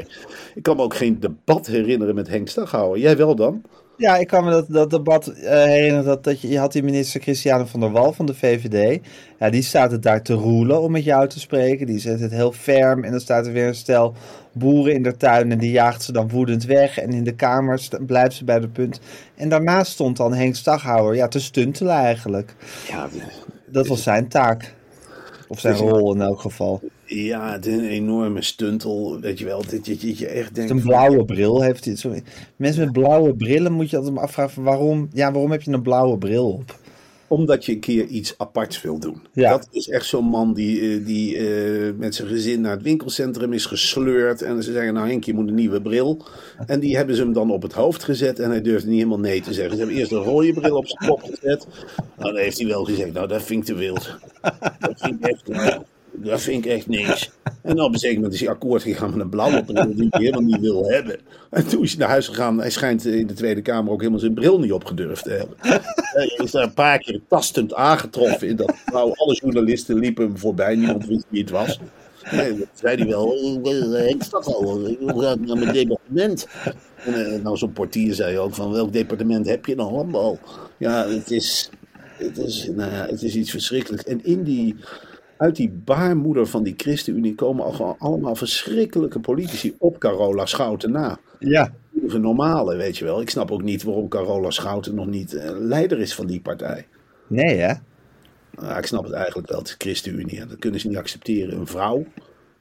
Ik 0.54 0.62
kan 0.62 0.76
me 0.76 0.82
ook 0.82 0.94
geen 0.94 1.20
debat 1.20 1.66
herinneren 1.66 2.14
met 2.14 2.28
Henk 2.28 2.48
Staghouwer. 2.48 2.98
Jij 2.98 3.16
wel 3.16 3.34
dan? 3.34 3.62
Ja, 3.96 4.16
ik 4.16 4.26
kan 4.26 4.44
me 4.44 4.50
dat, 4.50 4.66
dat 4.68 4.90
debat 4.90 5.28
uh, 5.28 5.48
herinneren. 5.48 6.04
Dat, 6.04 6.24
dat 6.24 6.40
je, 6.40 6.48
je 6.48 6.58
had 6.58 6.72
die 6.72 6.82
minister 6.82 7.20
Christiane 7.20 7.66
van 7.66 7.80
der 7.80 7.90
Wal 7.90 8.12
van 8.12 8.26
de 8.26 8.34
VVD. 8.34 9.00
Ja, 9.38 9.50
die 9.50 9.62
staat 9.62 9.90
het 9.90 10.02
daar 10.02 10.22
te 10.22 10.32
roelen 10.32 10.80
om 10.80 10.92
met 10.92 11.04
jou 11.04 11.28
te 11.28 11.40
spreken. 11.40 11.86
Die 11.86 11.98
zet 11.98 12.20
het 12.20 12.30
heel 12.30 12.52
ferm. 12.52 13.04
En 13.04 13.10
dan 13.10 13.20
staat 13.20 13.46
er 13.46 13.52
weer 13.52 13.66
een 13.66 13.74
stel 13.74 14.14
boeren 14.52 14.94
in 14.94 15.02
de 15.02 15.16
tuin. 15.16 15.50
En 15.52 15.58
die 15.58 15.70
jaagt 15.70 16.02
ze 16.02 16.12
dan 16.12 16.28
woedend 16.28 16.64
weg. 16.64 16.98
En 16.98 17.10
in 17.10 17.24
de 17.24 17.34
kamer 17.34 17.88
blijft 18.06 18.34
ze 18.34 18.44
bij 18.44 18.60
de 18.60 18.68
punt. 18.68 19.00
En 19.34 19.48
daarnaast 19.48 19.92
stond 19.92 20.16
dan 20.16 20.34
Henk 20.34 20.56
Staghouwer. 20.56 21.14
Ja, 21.14 21.28
te 21.28 21.40
stuntelen 21.40 21.94
eigenlijk. 21.94 22.54
Ja, 22.88 23.08
dat 23.66 23.86
was 23.86 24.02
zijn 24.02 24.28
taak. 24.28 24.74
Of 25.48 25.60
zijn 25.60 25.74
rol 25.74 26.14
in 26.14 26.20
elk 26.20 26.40
geval. 26.40 26.80
Ja, 27.06 27.52
het 27.52 27.66
is 27.66 27.74
een 27.74 27.88
enorme 27.88 28.42
stuntel, 28.42 29.20
weet 29.20 29.38
je 29.38 29.44
wel. 29.44 29.62
Dat 29.70 29.86
je, 29.86 29.96
je, 29.98 30.18
je 30.18 30.26
echt 30.26 30.54
denkt... 30.54 30.70
Een 30.70 30.82
blauwe 30.82 31.24
bril 31.24 31.62
heeft 31.62 31.84
hij. 31.84 31.96
Sorry. 31.96 32.22
Mensen 32.56 32.84
met 32.84 32.92
blauwe 32.92 33.34
brillen 33.34 33.72
moet 33.72 33.90
je 33.90 33.96
altijd 33.96 34.16
afvragen 34.16 34.62
waarom, 34.62 35.08
ja, 35.12 35.32
waarom 35.32 35.50
heb 35.50 35.62
je 35.62 35.72
een 35.72 35.82
blauwe 35.82 36.18
bril 36.18 36.50
op? 36.50 36.78
Omdat 37.28 37.64
je 37.64 37.72
een 37.72 37.80
keer 37.80 38.04
iets 38.04 38.34
aparts 38.38 38.82
wil 38.82 38.98
doen. 38.98 39.22
Ja. 39.32 39.50
Dat 39.50 39.68
is 39.70 39.88
echt 39.88 40.06
zo'n 40.06 40.24
man 40.24 40.54
die, 40.54 40.80
eh, 40.80 41.06
die 41.06 41.36
uh, 41.36 41.92
met 41.96 42.14
zijn 42.14 42.28
gezin 42.28 42.60
naar 42.60 42.72
het 42.72 42.82
winkelcentrum 42.82 43.52
is 43.52 43.66
gesleurd. 43.66 44.42
En 44.42 44.62
ze 44.62 44.72
zeggen, 44.72 44.94
nou 44.94 45.08
Henk, 45.08 45.24
je 45.24 45.34
moet 45.34 45.48
een 45.48 45.54
nieuwe 45.54 45.82
bril. 45.82 46.24
En 46.66 46.80
die 46.80 46.96
hebben 46.96 47.16
ze 47.16 47.22
hem 47.22 47.32
dan 47.32 47.50
op 47.50 47.62
het 47.62 47.72
hoofd 47.72 48.04
gezet. 48.04 48.38
En 48.38 48.50
hij 48.50 48.60
durfde 48.62 48.88
niet 48.88 48.98
helemaal 48.98 49.18
nee 49.18 49.40
te 49.40 49.52
zeggen. 49.52 49.72
Ze 49.72 49.78
hebben 49.78 49.96
eerst 49.96 50.12
een 50.12 50.22
rode 50.22 50.52
bril 50.52 50.76
op 50.76 50.86
zijn 50.86 51.10
kop 51.10 51.22
gezet. 51.22 51.66
Nou, 51.96 52.32
dan 52.32 52.36
heeft 52.36 52.58
hij 52.58 52.66
wel 52.66 52.84
gezegd, 52.84 53.12
nou 53.12 53.28
dat 53.28 53.42
vind 53.42 53.60
ik 53.60 53.74
te 53.74 53.74
wild. 53.74 54.16
Dat 54.78 55.00
vind 55.00 55.14
ik 55.14 55.26
echt 55.26 55.50
dat 56.16 56.40
vind 56.40 56.64
ik 56.64 56.70
echt 56.70 56.88
niks. 56.88 57.30
En 57.62 57.80
op 57.80 57.92
een 57.92 57.98
zeker 57.98 58.16
moment 58.16 58.34
is 58.34 58.40
hij 58.40 58.48
akkoord 58.48 58.82
gegaan 58.82 59.10
met 59.10 59.20
een 59.20 59.28
blauwe 59.28 59.64
bril 59.64 59.94
die 59.94 60.06
hij 60.10 60.20
helemaal 60.20 60.40
niet 60.40 60.60
wil 60.60 60.84
hebben. 60.88 61.18
En 61.50 61.66
toen 61.66 61.82
is 61.82 61.90
hij 61.90 61.98
naar 61.98 62.08
huis 62.08 62.28
gegaan. 62.28 62.58
Hij 62.58 62.70
schijnt 62.70 63.04
in 63.04 63.26
de 63.26 63.34
Tweede 63.34 63.62
Kamer 63.62 63.92
ook 63.92 63.98
helemaal 63.98 64.20
zijn 64.20 64.34
bril 64.34 64.58
niet 64.58 64.72
opgedurfd 64.72 65.24
te 65.24 65.30
hebben. 65.30 65.56
Hij 66.16 66.40
is 66.44 66.50
daar 66.50 66.62
een 66.62 66.74
paar 66.74 66.98
keer 66.98 67.20
tastend 67.28 67.74
aangetroffen 67.74 68.48
in 68.48 68.56
dat 68.56 68.74
nou, 68.92 69.12
Alle 69.14 69.34
journalisten 69.34 69.98
liepen 69.98 70.24
hem 70.24 70.38
voorbij. 70.38 70.74
Niemand 70.74 71.06
wist 71.06 71.26
wie 71.28 71.40
het 71.40 71.50
was. 71.50 71.80
Nee, 72.30 72.64
zei 72.74 72.96
hij 72.96 73.06
wel. 73.06 73.34
Ik 74.08 74.22
sta 74.22 74.36
al. 74.38 74.80
Hoe 74.98 75.22
gaat 75.22 75.38
het 75.38 75.46
naar 75.46 75.58
mijn 75.58 75.72
departement? 75.72 76.46
En 77.04 77.34
eh, 77.34 77.42
nou, 77.42 77.56
zo'n 77.56 77.72
portier 77.72 78.14
zei 78.14 78.38
ook 78.38 78.54
van 78.54 78.72
welk 78.72 78.92
departement 78.92 79.46
heb 79.46 79.66
je 79.66 79.76
dan 79.76 79.92
landbouw? 79.92 80.38
Ja, 80.76 81.08
het 81.08 81.30
is, 81.30 81.70
het 82.16 82.38
is, 82.38 82.70
nou 82.74 82.90
ja, 82.92 83.06
het 83.06 83.22
is 83.22 83.34
iets 83.34 83.50
verschrikkelijks. 83.50 84.04
En 84.04 84.24
in 84.24 84.42
die 84.42 84.76
uit 85.36 85.56
die 85.56 85.70
baarmoeder 85.70 86.46
van 86.46 86.62
die 86.62 86.74
ChristenUnie 86.76 87.34
komen 87.34 87.64
al 87.64 87.72
gewoon 87.72 87.96
allemaal 87.98 88.34
verschrikkelijke 88.36 89.20
politici 89.20 89.74
op 89.78 89.98
Carola 89.98 90.46
Schouten 90.46 90.90
na. 90.90 91.18
Ja. 91.38 91.74
Een 92.06 92.20
normale, 92.20 92.76
weet 92.76 92.98
je 92.98 93.04
wel. 93.04 93.20
Ik 93.20 93.30
snap 93.30 93.50
ook 93.50 93.62
niet 93.62 93.82
waarom 93.82 94.08
Carola 94.08 94.50
Schouten 94.50 94.94
nog 94.94 95.06
niet 95.06 95.34
uh, 95.34 95.42
leider 95.58 95.98
is 95.98 96.14
van 96.14 96.26
die 96.26 96.40
partij. 96.40 96.86
Nee, 97.26 97.56
hè? 97.56 97.74
Nou, 98.60 98.78
ik 98.78 98.86
snap 98.86 99.04
het 99.04 99.12
eigenlijk 99.12 99.48
wel. 99.48 99.58
Het 99.58 99.68
is 99.68 99.74
ChristenUnie. 99.78 100.46
Dat 100.46 100.58
kunnen 100.58 100.80
ze 100.80 100.88
niet 100.88 100.96
accepteren. 100.96 101.58
Een 101.58 101.66
vrouw 101.66 102.06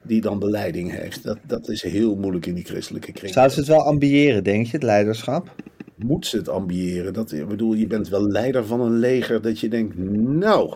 die 0.02 0.20
dan 0.20 0.40
de 0.40 0.50
leiding 0.50 0.90
heeft. 0.90 1.22
Dat, 1.22 1.38
dat 1.46 1.68
is 1.68 1.82
heel 1.82 2.16
moeilijk 2.16 2.46
in 2.46 2.54
die 2.54 2.64
christelijke 2.64 3.12
kring. 3.12 3.32
Zou 3.32 3.48
ze 3.48 3.58
het 3.58 3.68
wel 3.68 3.82
ambiëren, 3.82 4.44
denk 4.44 4.66
je, 4.66 4.72
het 4.72 4.82
leiderschap? 4.82 5.54
Moet 5.94 6.26
ze 6.26 6.36
het 6.36 6.48
ambiëren? 6.48 7.12
Dat, 7.12 7.32
ik 7.32 7.48
bedoel, 7.48 7.74
je 7.74 7.86
bent 7.86 8.08
wel 8.08 8.28
leider 8.28 8.66
van 8.66 8.80
een 8.80 8.98
leger 8.98 9.42
dat 9.42 9.60
je 9.60 9.68
denkt, 9.68 9.98
nou, 10.18 10.74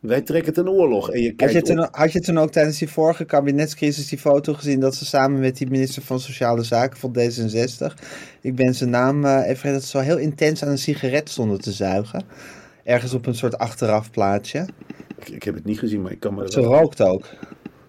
wij 0.00 0.20
trekken 0.20 0.52
ten 0.52 0.68
oorlog. 0.68 1.10
En 1.10 1.22
je 1.22 1.32
had, 1.36 1.52
je 1.52 1.62
toen, 1.62 1.88
had 1.90 2.12
je 2.12 2.20
toen 2.20 2.38
ook 2.38 2.50
tijdens 2.50 2.78
die 2.78 2.88
vorige 2.88 3.24
kabinetscrisis 3.24 4.08
die 4.08 4.18
foto 4.18 4.54
gezien 4.54 4.80
dat 4.80 4.94
ze 4.94 5.04
samen 5.04 5.40
met 5.40 5.56
die 5.56 5.70
minister 5.70 6.02
van 6.02 6.20
Sociale 6.20 6.62
Zaken 6.62 6.98
van 6.98 7.16
D66, 7.18 7.94
ik 8.40 8.54
ben 8.54 8.74
zijn 8.74 8.90
naam 8.90 9.24
uh, 9.24 9.48
even 9.48 9.72
dat 9.72 9.82
ze 9.82 9.88
zo 9.88 9.98
heel 9.98 10.18
intens 10.18 10.62
aan 10.62 10.70
een 10.70 10.78
sigaret 10.78 11.28
stonden 11.28 11.60
te 11.60 11.72
zuigen. 11.72 12.24
Ergens 12.84 13.14
op 13.14 13.26
een 13.26 13.34
soort 13.34 13.58
achteraf 13.58 14.10
plaatje. 14.10 14.66
Ik, 15.18 15.28
ik 15.28 15.42
heb 15.42 15.54
het 15.54 15.64
niet 15.64 15.78
gezien, 15.78 16.02
maar 16.02 16.12
ik 16.12 16.20
kan 16.20 16.34
me. 16.34 16.50
Ze 16.50 16.60
rookt 16.60 17.02
ook. 17.02 17.26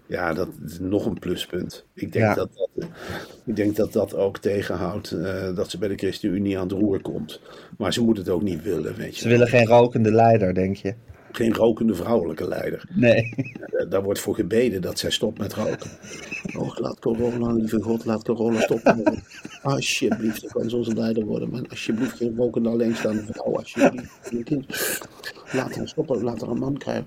Ja, 0.07 0.33
dat 0.33 0.49
is 0.65 0.79
nog 0.79 1.05
een 1.05 1.19
pluspunt. 1.19 1.85
Ik 1.93 2.11
denk, 2.11 2.35
dat, 2.35 2.49
dat, 2.75 2.89
ik 3.45 3.55
denk 3.55 3.75
dat 3.75 3.93
dat 3.93 4.15
ook 4.15 4.37
tegenhoudt 4.37 5.11
uh, 5.11 5.55
dat 5.55 5.69
ze 5.69 5.77
bij 5.77 5.87
de 5.87 5.95
ChristenUnie 5.95 6.57
aan 6.57 6.63
het 6.67 6.71
roer 6.71 7.01
komt. 7.01 7.41
Maar 7.77 7.93
ze 7.93 8.03
moeten 8.03 8.23
het 8.23 8.33
ook 8.33 8.41
niet 8.41 8.63
willen, 8.63 8.95
weet 8.95 9.15
je. 9.15 9.21
Ze 9.21 9.27
willen 9.27 9.47
geen 9.47 9.65
rokende 9.65 10.11
leider, 10.11 10.53
denk 10.53 10.75
je? 10.75 10.93
Geen 11.31 11.53
rokende 11.53 11.95
vrouwelijke 11.95 12.47
leider. 12.47 12.83
Nee. 12.93 13.33
Daar 13.89 14.03
wordt 14.03 14.19
voor 14.19 14.35
gebeden 14.35 14.81
dat 14.81 14.99
zij 14.99 15.11
stopt 15.11 15.37
met 15.37 15.53
roken. 15.53 15.89
Oh, 16.57 16.77
laat 16.77 16.99
corona, 16.99 17.53
lieve 17.53 17.81
God, 17.81 18.05
laat 18.05 18.23
corona 18.23 18.61
stoppen. 18.61 19.23
Alsjeblieft, 19.61 20.43
ik 20.43 20.49
kan 20.49 20.69
zo 20.69 20.77
onze 20.77 20.93
leider 20.93 21.25
worden. 21.25 21.49
Maar 21.49 21.61
alsjeblieft, 21.69 22.15
geen 22.15 22.35
rokende 22.35 22.69
alleenstaande 22.69 23.23
vrouw. 23.29 23.55
Alsjeblieft, 23.55 25.07
Laat 25.51 25.75
hem 25.75 25.87
stoppen, 25.87 26.23
laat 26.23 26.41
er 26.41 26.49
een 26.49 26.57
man 26.57 26.77
krijgen. 26.77 27.05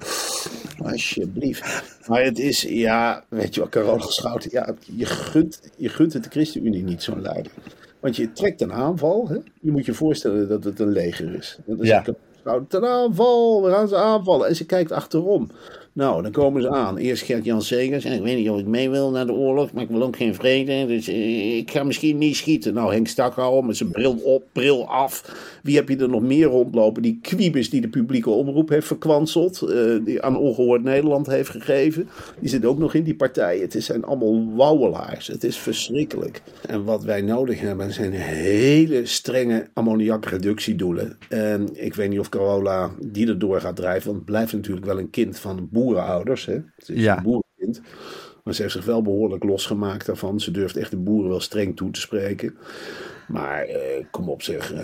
Alsjeblieft. 0.82 1.82
Maar 2.06 2.22
het 2.22 2.38
is, 2.38 2.62
ja, 2.62 3.24
weet 3.28 3.54
je 3.54 3.60
wat, 3.60 3.70
corona 3.70 4.06
schouwt. 4.06 4.50
Ja, 4.50 4.74
je 4.96 5.06
gunt, 5.06 5.60
je 5.76 5.88
gunt 5.88 6.12
het 6.12 6.24
de 6.24 6.30
ChristenUnie 6.30 6.82
niet 6.82 7.02
zo'n 7.02 7.20
leider. 7.20 7.52
Want 8.00 8.16
je 8.16 8.32
trekt 8.32 8.60
een 8.60 8.72
aanval. 8.72 9.28
Hè? 9.28 9.38
Je 9.60 9.70
moet 9.70 9.84
je 9.84 9.94
voorstellen 9.94 10.48
dat 10.48 10.64
het 10.64 10.80
een 10.80 10.92
leger 10.92 11.34
is. 11.34 11.58
Dat 11.66 11.80
is 11.80 11.88
ja 11.88 12.04
Nou, 12.44 12.64
ten 12.68 12.84
aanval, 12.84 13.62
we 13.62 13.70
gaan 13.70 13.88
ze 13.88 13.96
aanvallen. 13.96 14.48
En 14.48 14.56
ze 14.56 14.66
kijkt 14.66 14.92
achterom. 14.92 15.50
Nou, 15.94 16.22
dan 16.22 16.32
komen 16.32 16.62
ze 16.62 16.70
aan. 16.70 16.96
Eerst 16.96 17.22
Gert-Jan 17.22 17.62
Segers. 17.62 18.04
En 18.04 18.12
ik 18.12 18.22
weet 18.22 18.36
niet 18.36 18.50
of 18.50 18.58
ik 18.58 18.66
mee 18.66 18.90
wil 18.90 19.10
naar 19.10 19.26
de 19.26 19.32
oorlog, 19.32 19.72
maar 19.72 19.82
ik 19.82 19.88
wil 19.88 20.02
ook 20.02 20.16
geen 20.16 20.34
vrede. 20.34 20.86
Dus 20.86 21.08
eh, 21.08 21.56
ik 21.56 21.70
ga 21.70 21.82
misschien 21.84 22.18
niet 22.18 22.36
schieten. 22.36 22.74
Nou, 22.74 22.92
Henk 22.92 23.06
Stakhouwer 23.08 23.64
met 23.64 23.76
zijn 23.76 23.90
bril 23.90 24.12
op, 24.24 24.44
bril 24.52 24.88
af. 24.88 25.36
Wie 25.62 25.76
heb 25.76 25.88
je 25.88 25.96
er 25.96 26.08
nog 26.08 26.22
meer 26.22 26.46
rondlopen? 26.46 27.02
Die 27.02 27.18
Kwiebus 27.22 27.70
die 27.70 27.80
de 27.80 27.88
publieke 27.88 28.30
omroep 28.30 28.68
heeft 28.68 28.86
verkwanseld. 28.86 29.62
eh, 29.62 30.04
die 30.04 30.22
aan 30.22 30.36
Ongehoord 30.36 30.82
Nederland 30.82 31.26
heeft 31.26 31.50
gegeven. 31.50 32.08
Die 32.40 32.48
zit 32.48 32.64
ook 32.64 32.78
nog 32.78 32.94
in 32.94 33.04
die 33.04 33.16
partij. 33.16 33.58
Het 33.58 33.76
zijn 33.78 34.04
allemaal 34.04 34.54
wauwelaars. 34.54 35.26
Het 35.26 35.44
is 35.44 35.56
verschrikkelijk. 35.58 36.42
En 36.66 36.84
wat 36.84 37.04
wij 37.04 37.20
nodig 37.20 37.60
hebben 37.60 37.92
zijn 37.92 38.12
hele 38.12 39.06
strenge 39.06 39.66
ammoniakreductiedoelen. 39.72 41.18
En 41.28 41.68
ik 41.72 41.94
weet 41.94 42.08
niet 42.08 42.18
of 42.18 42.28
Carola 42.28 42.90
die 43.00 43.28
erdoor 43.28 43.60
gaat 43.60 43.76
drijven. 43.76 44.04
Want 44.06 44.16
het 44.16 44.26
blijft 44.26 44.52
natuurlijk 44.52 44.86
wel 44.86 44.98
een 44.98 45.10
kind 45.10 45.38
van 45.38 45.68
boerenouders. 45.84 46.46
Hè? 46.46 46.52
Het 46.76 46.88
is 46.88 47.02
Ja. 47.02 47.16
een 47.16 47.22
boerenkind. 47.22 47.80
Maar 48.44 48.54
ze 48.54 48.62
heeft 48.62 48.74
zich 48.74 48.84
wel 48.84 49.02
behoorlijk 49.02 49.44
losgemaakt 49.44 50.06
daarvan. 50.06 50.40
Ze 50.40 50.50
durft 50.50 50.76
echt 50.76 50.90
de 50.90 50.96
boeren 50.96 51.30
wel 51.30 51.40
streng 51.40 51.76
toe 51.76 51.90
te 51.90 52.00
spreken. 52.00 52.56
Maar 53.28 53.62
eh, 53.62 54.04
kom 54.10 54.28
op 54.28 54.42
zeg, 54.42 54.72
eh, 54.72 54.78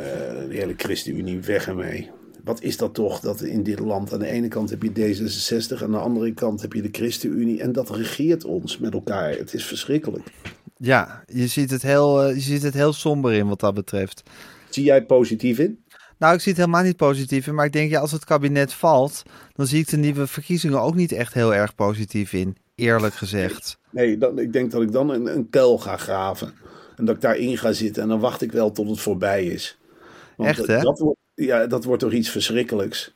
de 0.48 0.54
hele 0.56 0.74
ChristenUnie 0.76 1.40
weg 1.40 1.66
ermee. 1.68 2.10
Wat 2.44 2.62
is 2.62 2.76
dat 2.76 2.94
toch 2.94 3.20
dat 3.20 3.42
in 3.42 3.62
dit 3.62 3.78
land 3.78 4.12
aan 4.12 4.18
de 4.18 4.26
ene 4.26 4.48
kant 4.48 4.70
heb 4.70 4.82
je 4.82 4.90
D66, 4.90 5.82
aan 5.82 5.90
de 5.90 5.98
andere 5.98 6.34
kant 6.34 6.60
heb 6.62 6.72
je 6.72 6.82
de 6.82 6.88
ChristenUnie 6.92 7.60
en 7.60 7.72
dat 7.72 7.90
regeert 7.90 8.44
ons 8.44 8.78
met 8.78 8.92
elkaar. 8.94 9.30
Het 9.30 9.54
is 9.54 9.64
verschrikkelijk. 9.64 10.24
Ja, 10.76 11.22
je 11.26 11.46
ziet, 11.46 11.70
het 11.70 11.82
heel, 11.82 12.22
eh, 12.22 12.34
je 12.34 12.40
ziet 12.40 12.62
het 12.62 12.74
heel 12.74 12.92
somber 12.92 13.32
in 13.32 13.48
wat 13.48 13.60
dat 13.60 13.74
betreft. 13.74 14.22
Zie 14.68 14.84
jij 14.84 14.94
het 14.94 15.06
positief 15.06 15.58
in? 15.58 15.84
Nou, 16.20 16.34
ik 16.34 16.40
zie 16.40 16.52
het 16.52 16.60
helemaal 16.60 16.82
niet 16.82 16.96
positief 16.96 17.46
in. 17.46 17.54
Maar 17.54 17.64
ik 17.66 17.72
denk, 17.72 17.90
ja, 17.90 18.00
als 18.00 18.12
het 18.12 18.24
kabinet 18.24 18.72
valt, 18.72 19.22
dan 19.52 19.66
zie 19.66 19.80
ik 19.80 19.88
de 19.88 19.96
nieuwe 19.96 20.26
verkiezingen 20.26 20.80
ook 20.80 20.94
niet 20.94 21.12
echt 21.12 21.34
heel 21.34 21.54
erg 21.54 21.74
positief 21.74 22.32
in. 22.32 22.56
Eerlijk 22.74 23.14
gezegd. 23.14 23.78
Nee, 23.90 24.18
dan, 24.18 24.38
ik 24.38 24.52
denk 24.52 24.70
dat 24.70 24.82
ik 24.82 24.92
dan 24.92 25.10
een, 25.10 25.26
een 25.36 25.50
kuil 25.50 25.78
ga 25.78 25.96
graven. 25.96 26.52
En 26.96 27.04
dat 27.04 27.14
ik 27.14 27.20
daarin 27.20 27.58
ga 27.58 27.72
zitten. 27.72 28.02
En 28.02 28.08
dan 28.08 28.20
wacht 28.20 28.42
ik 28.42 28.52
wel 28.52 28.70
tot 28.72 28.88
het 28.88 29.00
voorbij 29.00 29.44
is. 29.44 29.78
Want 30.36 30.48
Echt, 30.50 30.66
hè? 30.66 30.80
Dat 30.80 31.14
ja, 31.34 31.66
dat 31.66 31.84
wordt 31.84 32.02
toch 32.02 32.12
iets 32.12 32.30
verschrikkelijks. 32.30 33.14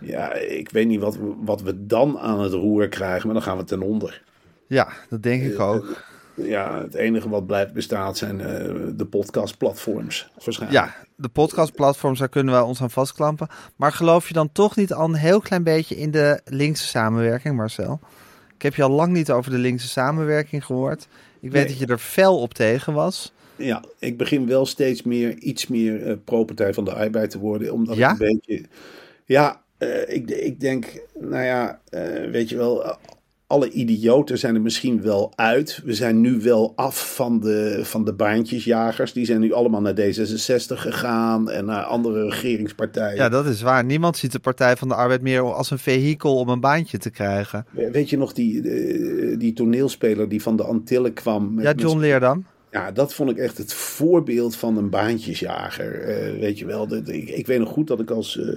Ja, 0.00 0.32
ik 0.34 0.70
weet 0.70 0.86
niet 0.86 1.00
wat, 1.00 1.16
we- 1.16 1.34
wat 1.44 1.62
we 1.62 1.86
dan 1.86 2.18
aan 2.18 2.40
het 2.40 2.52
roer 2.52 2.88
krijgen. 2.88 3.24
Maar 3.26 3.34
dan 3.34 3.44
gaan 3.44 3.56
we 3.56 3.64
ten 3.64 3.82
onder. 3.82 4.22
Ja, 4.66 4.88
dat 5.08 5.22
denk 5.22 5.42
ik 5.42 5.60
ook. 5.60 6.04
Ja, 6.42 6.80
het 6.82 6.94
enige 6.94 7.28
wat 7.28 7.46
blijft 7.46 7.72
bestaat 7.72 8.16
zijn 8.16 8.40
eh, 8.40 8.74
de 8.96 9.06
podcastplatforms. 9.06 10.30
Waarschijnlijk. 10.44 10.84
Ja, 10.84 10.94
de 11.16 11.28
podcastplatforms, 11.28 12.18
daar 12.18 12.28
kunnen 12.28 12.54
we 12.54 12.64
ons 12.64 12.82
aan 12.82 12.90
vastklampen. 12.90 13.48
Maar 13.76 13.92
geloof 13.92 14.28
je 14.28 14.34
dan 14.34 14.52
toch 14.52 14.76
niet 14.76 14.92
al 14.92 15.04
een 15.08 15.14
heel 15.14 15.40
klein 15.40 15.62
beetje 15.62 15.96
in 15.96 16.10
de 16.10 16.40
linkse 16.44 16.86
samenwerking, 16.86 17.56
Marcel? 17.56 18.00
Ik 18.54 18.62
heb 18.62 18.74
je 18.74 18.82
al 18.82 18.90
lang 18.90 19.12
niet 19.12 19.30
over 19.30 19.50
de 19.50 19.58
linkse 19.58 19.88
samenwerking 19.88 20.64
gehoord. 20.64 21.02
Ik 21.40 21.50
weet 21.50 21.52
Nee. 21.52 21.66
dat 21.66 21.78
je 21.78 21.86
er 21.86 21.98
fel 21.98 22.40
op 22.40 22.54
tegen 22.54 22.92
was. 22.92 23.32
Ja, 23.56 23.82
ik 23.98 24.16
begin 24.16 24.46
wel 24.46 24.66
steeds 24.66 25.02
meer, 25.02 25.34
iets 25.38 25.66
meer 25.66 26.06
eh 26.06 26.16
pro-partij 26.24 26.74
van 26.74 26.84
de 26.84 26.92
arbeid 26.94 27.30
te 27.30 27.38
worden. 27.38 27.72
Omdat 27.72 27.96
Ja? 27.96 28.12
ik 28.12 28.20
een 28.20 28.40
beetje... 28.46 28.64
Ja, 29.24 29.60
eh, 29.78 30.14
ik, 30.14 30.30
ik 30.30 30.60
denk, 30.60 31.00
nou 31.20 31.44
ja, 31.44 31.80
weet 32.30 32.48
je 32.48 32.56
wel... 32.56 32.96
alle 33.48 33.70
idioten 33.70 34.38
zijn 34.38 34.54
er 34.54 34.60
misschien 34.60 35.02
wel 35.02 35.32
uit. 35.36 35.80
We 35.84 35.94
zijn 35.94 36.20
nu 36.20 36.40
wel 36.40 36.72
af 36.76 37.14
van 37.14 37.40
de, 37.40 37.80
van 37.82 38.04
de 38.04 38.12
baantjesjagers. 38.12 39.12
Die 39.12 39.24
zijn 39.24 39.40
nu 39.40 39.52
allemaal 39.52 39.80
naar 39.80 39.94
D66 39.94 40.74
gegaan 40.74 41.50
en 41.50 41.64
naar 41.64 41.82
andere 41.82 42.24
regeringspartijen. 42.28 43.16
Ja, 43.16 43.28
dat 43.28 43.46
is 43.46 43.62
waar. 43.62 43.84
Niemand 43.84 44.16
ziet 44.16 44.32
de 44.32 44.38
Partij 44.38 44.76
van 44.76 44.88
de 44.88 44.94
Arbeid 44.94 45.22
meer 45.22 45.54
als 45.54 45.70
een 45.70 45.78
vehikel 45.78 46.36
om 46.36 46.48
een 46.48 46.60
baantje 46.60 46.98
te 46.98 47.10
krijgen. 47.10 47.66
Weet 47.92 48.10
je 48.10 48.16
nog 48.18 48.32
die, 48.32 48.62
eh, 48.70 49.38
die 49.38 49.52
toneelspeler 49.52 50.28
die 50.28 50.42
van 50.42 50.56
de 50.56 50.62
Antillen 50.64 51.12
kwam? 51.12 51.54
Met, 51.54 51.64
Ja, 51.64 51.72
John 51.72 51.98
Leerdam. 51.98 52.44
Ja, 52.70 52.92
dat 52.92 53.14
vond 53.14 53.30
ik 53.30 53.36
echt 53.38 53.58
het 53.58 53.72
voorbeeld 53.74 54.56
van 54.56 54.76
een 54.76 54.90
baantjesjager. 54.90 56.00
Eh, 56.00 56.40
weet 56.40 56.58
je 56.58 56.66
wel, 56.66 56.86
de, 56.88 57.02
de- 57.02 57.16
ik, 57.16 57.28
ik 57.28 57.46
weet 57.46 57.58
nog 57.58 57.68
goed 57.68 57.86
dat 57.86 58.00
ik 58.00 58.10
als 58.10 58.38
eh, 58.38 58.48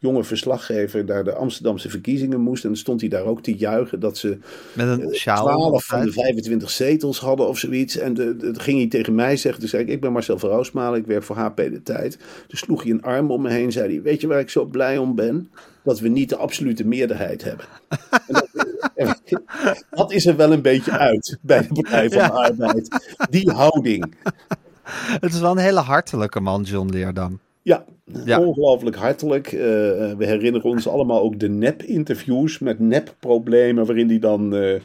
jonge 0.00 0.24
verslaggever 0.24 1.04
naar 1.04 1.24
de 1.24 1.34
Amsterdamse 1.34 1.90
verkiezingen 1.90 2.40
moest. 2.40 2.62
En 2.62 2.68
dan 2.68 2.78
stond 2.78 3.00
hij 3.00 3.10
daar 3.10 3.24
ook 3.24 3.42
te 3.42 3.54
juichen 3.54 4.00
dat 4.00 4.18
ze 4.18 4.38
Met 4.72 4.88
een 4.88 5.14
sjaal. 5.14 5.44
12 5.46 5.84
van 5.84 6.00
de 6.00 6.06
altijd. 6.06 6.24
25 6.24 6.70
zetels 6.70 7.18
hadden 7.18 7.48
of 7.48 7.58
zoiets. 7.58 7.96
En 7.96 8.14
dat 8.38 8.58
ging 8.58 8.78
hij 8.78 8.88
tegen 8.88 9.14
mij 9.14 9.36
zeggen. 9.36 9.60
Toen 9.60 9.68
zei 9.68 9.82
ik, 9.82 9.88
ik 9.88 10.00
ben 10.00 10.12
Marcel 10.12 10.38
van 10.38 10.50
Roosmalen, 10.50 10.98
ik 10.98 11.06
werk 11.06 11.22
voor 11.22 11.36
HP 11.36 11.56
De 11.56 11.82
Tijd. 11.82 12.18
Toen 12.46 12.58
sloeg 12.58 12.82
hij 12.82 12.92
een 12.92 13.02
arm 13.02 13.30
om 13.30 13.42
me 13.42 13.50
heen 13.50 13.72
zei 13.72 13.92
hij, 13.92 14.02
weet 14.02 14.20
je 14.20 14.26
waar 14.26 14.40
ik 14.40 14.50
zo 14.50 14.64
blij 14.64 14.98
om 14.98 15.14
ben? 15.14 15.50
Dat 15.84 16.00
we 16.00 16.08
niet 16.08 16.28
de 16.28 16.36
absolute 16.36 16.86
meerderheid 16.86 17.44
hebben. 17.44 17.66
En 18.94 19.06
dat, 19.06 19.42
dat 19.90 20.12
is 20.12 20.26
er 20.26 20.36
wel 20.36 20.52
een 20.52 20.62
beetje 20.62 20.90
uit 20.90 21.38
bij 21.40 21.60
de 21.60 21.72
Partij 21.72 22.10
van 22.10 22.18
de 22.18 22.32
Arbeid. 22.32 23.14
Die 23.30 23.50
houding. 23.50 24.14
Het 25.20 25.32
is 25.32 25.40
wel 25.40 25.50
een 25.50 25.58
hele 25.58 25.80
hartelijke 25.80 26.40
man, 26.40 26.62
John 26.62 26.90
Leerdam. 26.90 27.40
Ja, 27.62 27.84
Ja. 28.24 28.40
ongelooflijk 28.40 28.96
hartelijk. 28.96 29.46
Eh, 29.46 29.58
we 29.60 30.14
herinneren 30.26 30.70
ons 30.70 30.88
allemaal 30.88 31.20
ook 31.22 31.38
de 31.38 31.48
nep-interviews 31.48 32.58
met 32.58 32.78
nep-problemen, 32.78 33.86
waarin 33.86 34.08
hij 34.08 34.18
dan 34.18 34.54
eh, 34.56 34.80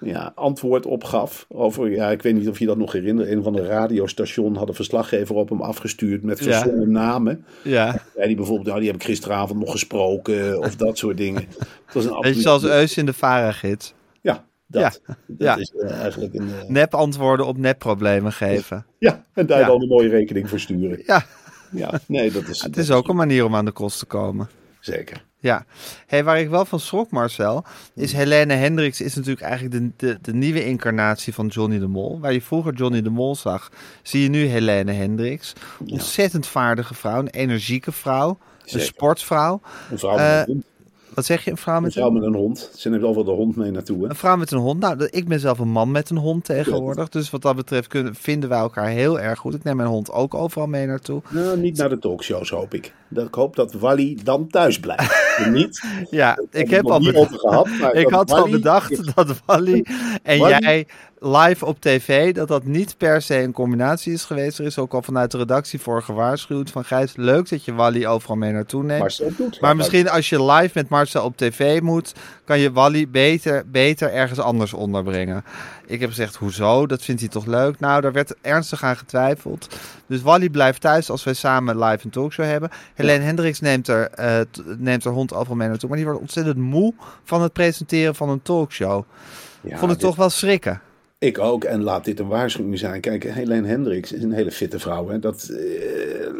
ja, 0.00 0.32
antwoord 0.34 0.86
opgaf. 0.86 1.46
Over, 1.48 1.90
ja, 1.90 2.10
ik 2.10 2.22
weet 2.22 2.34
niet 2.34 2.48
of 2.48 2.58
je 2.58 2.66
dat 2.66 2.76
nog 2.76 2.92
herinnert. 2.92 3.28
Een 3.28 3.42
van 3.42 3.52
de 3.52 3.66
radiostation 3.66 4.56
had 4.56 4.68
een 4.68 4.74
verslaggever 4.74 5.34
op 5.34 5.48
hem 5.48 5.60
afgestuurd 5.60 6.22
met 6.22 6.38
Ja. 6.38 6.44
verzonnen 6.44 6.90
namen. 6.90 7.44
Ja. 7.62 8.02
Die 8.24 8.36
bijvoorbeeld, 8.36 8.66
nou, 8.66 8.78
die 8.80 8.88
heb 8.90 8.96
ik 9.00 9.04
gisteravond 9.06 9.60
nog 9.60 9.70
gesproken, 9.70 10.58
of 10.58 10.76
dat 10.76 10.98
soort 10.98 11.16
dingen. 11.16 11.42
Het 11.84 11.94
was 11.94 12.04
een 12.04 12.10
Weet 12.10 12.10
je, 12.10 12.16
absoluut- 12.16 12.42
zoals 12.42 12.64
Eus 12.64 12.96
in 12.96 13.06
de 13.06 13.12
Vara-gids. 13.12 13.94
Ja, 14.20 14.44
dat. 14.66 15.00
Ja. 15.06 15.14
Dat 15.26 15.36
Ja. 15.38 15.56
is 15.56 15.72
eh, 15.78 15.90
eigenlijk 16.00 16.34
een... 16.34 16.48
eh, 16.62 16.68
Nep 16.68 16.94
antwoorden 16.94 17.46
op 17.46 17.58
nep-problemen 17.58 18.32
geven. 18.32 18.86
ja, 18.98 19.24
en 19.34 19.46
daar 19.46 19.60
Ja. 19.60 19.66
dan 19.66 19.82
een 19.82 19.88
mooie 19.88 20.08
rekening 20.08 20.48
voor 20.48 20.60
sturen. 20.60 21.02
Ja, 21.06 21.24
Ja, 21.70 22.00
nee, 22.06 22.30
dat 22.30 22.48
is... 22.48 22.62
het 22.62 22.76
is 22.76 22.90
ook 22.90 23.08
een 23.08 23.16
manier 23.16 23.44
om 23.44 23.56
aan 23.56 23.64
de 23.64 23.70
kost 23.70 23.98
te 23.98 24.06
komen. 24.06 24.48
Zeker. 24.80 25.24
Ja, 25.38 25.64
hey, 26.06 26.24
waar 26.24 26.40
ik 26.40 26.48
wel 26.48 26.64
van 26.64 26.80
schrok, 26.80 27.10
Marcel, 27.10 27.64
is 27.94 28.12
Helene 28.12 28.54
Hendricks 28.54 29.00
is 29.00 29.14
natuurlijk 29.14 29.46
eigenlijk 29.46 29.72
de, 29.72 29.92
de, 30.06 30.18
de 30.22 30.34
nieuwe 30.34 30.64
incarnatie 30.64 31.34
van 31.34 31.46
Johnny 31.46 31.78
de 31.78 31.86
Mol. 31.86 32.20
Waar 32.20 32.32
je 32.32 32.42
vroeger 32.42 32.74
Johnny 32.74 33.02
de 33.02 33.10
Mol 33.10 33.36
zag, 33.36 33.70
zie 34.02 34.22
je 34.22 34.28
nu 34.28 34.44
Helene 34.44 34.92
Hendricks. 34.92 35.52
Ontzettend 35.86 36.46
vaardige 36.46 36.94
vrouw, 36.94 37.18
een 37.18 37.28
energieke 37.28 37.92
vrouw, 37.92 38.38
een 38.64 38.80
sportvrouw. 38.80 39.60
Een 39.90 39.98
vrouw 39.98 40.16
met 40.16 40.20
Eh, 40.20 40.42
een. 40.46 40.64
Wat 41.14 41.24
zeg 41.24 41.44
je, 41.44 41.50
een 41.50 41.56
vrouw 41.56 41.76
Een 41.76 41.82
met 41.82 41.92
vrouw 41.92 42.06
een, 42.06 42.12
met 42.14 42.22
een 42.22 42.34
hond. 42.34 42.70
Ze 42.76 42.88
neemt 42.88 43.02
overal 43.02 43.24
de 43.24 43.30
hond 43.30 43.56
mee 43.56 43.70
naartoe. 43.70 44.02
Hè? 44.02 44.08
een 44.08 44.16
vrouw 44.16 44.36
met 44.36 44.50
een 44.50 44.58
hond? 44.58 44.80
Nou, 44.80 45.06
ik 45.10 45.28
ben 45.28 45.40
zelf 45.40 45.58
een 45.58 45.68
man 45.68 45.90
met 45.90 46.10
een 46.10 46.16
hond 46.16 46.44
tegenwoordig. 46.44 47.08
Dus 47.08 47.30
wat 47.30 47.42
dat 47.42 47.56
betreft 47.56 47.88
kunnen, 47.88 48.14
vinden 48.14 48.48
wij 48.48 48.58
elkaar 48.58 48.88
heel 48.88 49.20
erg 49.20 49.38
goed. 49.38 49.54
Ik 49.54 49.64
neem 49.64 49.76
mijn 49.76 49.88
hond 49.88 50.10
ook 50.10 50.34
overal 50.34 50.66
mee 50.66 50.86
naartoe. 50.86 51.22
Nou, 51.28 51.58
niet 51.58 51.76
naar 51.76 51.88
de 51.88 51.98
talkshows, 51.98 52.50
hoop 52.50 52.74
ik. 52.74 52.92
Ik 53.14 53.34
hoop 53.34 53.56
dat 53.56 53.72
Wally 53.72 54.18
dan 54.24 54.46
thuis 54.48 54.80
blijft. 54.80 55.18
Niet. 55.52 55.84
Ja, 56.10 56.38
ik 56.50 56.70
heb 56.70 56.90
al 56.90 57.00
bedacht. 57.00 57.38
gehad, 57.40 57.68
Ik 57.92 58.08
had 58.08 58.30
al 58.30 58.38
Wally- 58.38 58.50
bedacht 58.50 59.04
dat 59.14 59.40
Wally 59.46 59.84
en 60.22 60.38
jij 60.38 60.86
live 61.20 61.66
op 61.66 61.80
tv, 61.80 62.34
dat 62.34 62.48
dat 62.48 62.64
niet 62.64 62.96
per 62.96 63.22
se 63.22 63.42
een 63.42 63.52
combinatie 63.52 64.12
is 64.12 64.24
geweest. 64.24 64.58
Er 64.58 64.64
is 64.64 64.78
ook 64.78 64.94
al 64.94 65.02
vanuit 65.02 65.30
de 65.30 65.38
redactie 65.38 65.80
voor 65.80 66.02
gewaarschuwd 66.02 66.70
van 66.70 66.84
Gijs, 66.84 67.16
leuk 67.16 67.48
dat 67.48 67.64
je 67.64 67.74
Wally 67.74 68.06
overal 68.06 68.36
mee 68.36 68.52
naartoe 68.52 68.82
neemt. 68.82 69.00
Marcel 69.00 69.30
doet. 69.36 69.60
maar 69.60 69.76
misschien 69.76 70.08
als 70.08 70.28
je 70.28 70.44
live 70.44 70.70
met 70.74 70.88
Marcel 70.88 71.24
op 71.24 71.36
tv 71.36 71.80
moet, 71.80 72.14
kan 72.44 72.58
je 72.58 72.72
Wally 72.72 73.08
beter, 73.08 73.64
beter 73.66 74.12
ergens 74.12 74.38
anders 74.38 74.72
onderbrengen. 74.72 75.44
Ik 75.86 76.00
heb 76.00 76.08
gezegd, 76.08 76.36
hoezo? 76.36 76.86
Dat 76.86 77.02
vindt 77.02 77.20
hij 77.20 77.30
toch 77.30 77.46
leuk? 77.46 77.80
Nou, 77.80 78.00
daar 78.00 78.12
werd 78.12 78.34
ernstig 78.40 78.82
aan 78.82 78.96
getwijfeld. 78.96 79.68
Dus 80.06 80.22
Wally 80.22 80.48
blijft 80.48 80.80
thuis 80.80 81.10
als 81.10 81.24
wij 81.24 81.34
samen 81.34 81.78
live 81.78 82.04
een 82.04 82.10
talkshow 82.10 82.46
hebben. 82.46 82.70
Helene 82.94 83.24
Hendricks 83.24 83.60
neemt 83.60 83.88
er, 83.88 84.10
eh, 84.10 84.40
neemt 84.78 85.04
haar 85.04 85.12
hond 85.12 85.34
overal 85.34 85.56
mee 85.56 85.68
naartoe. 85.68 85.88
Maar 85.88 85.98
die 85.98 86.06
wordt 86.06 86.20
ontzettend 86.20 86.56
moe 86.56 86.94
van 87.24 87.42
het 87.42 87.52
presenteren 87.52 88.14
van 88.14 88.28
een 88.28 88.42
talkshow. 88.42 89.04
Ja, 89.62 89.76
Vond 89.78 89.92
ik 89.92 89.98
dit- 89.98 90.06
toch 90.06 90.16
wel 90.16 90.30
schrikken. 90.30 90.80
Ik 91.18 91.38
ook. 91.38 91.64
En 91.64 91.82
laat 91.82 92.04
dit 92.04 92.18
een 92.20 92.28
waarschuwing 92.28 92.78
zijn. 92.78 93.00
Kijk, 93.00 93.24
Helene 93.24 93.66
Hendricks 93.68 94.12
is 94.12 94.22
een 94.22 94.32
hele 94.32 94.50
fitte 94.50 94.78
vrouw. 94.78 95.08
Hè? 95.08 95.18
Dat, 95.18 95.48
eh, 95.48 95.60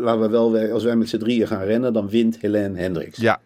laten 0.00 0.20
we 0.20 0.28
wel, 0.28 0.72
als 0.72 0.84
wij 0.84 0.96
met 0.96 1.08
z'n 1.08 1.18
drieën 1.18 1.46
gaan 1.46 1.62
rennen, 1.64 1.92
dan 1.92 2.08
wint 2.08 2.36
Helene 2.40 2.78
Hendricks. 2.78 3.18
Ja, 3.18 3.40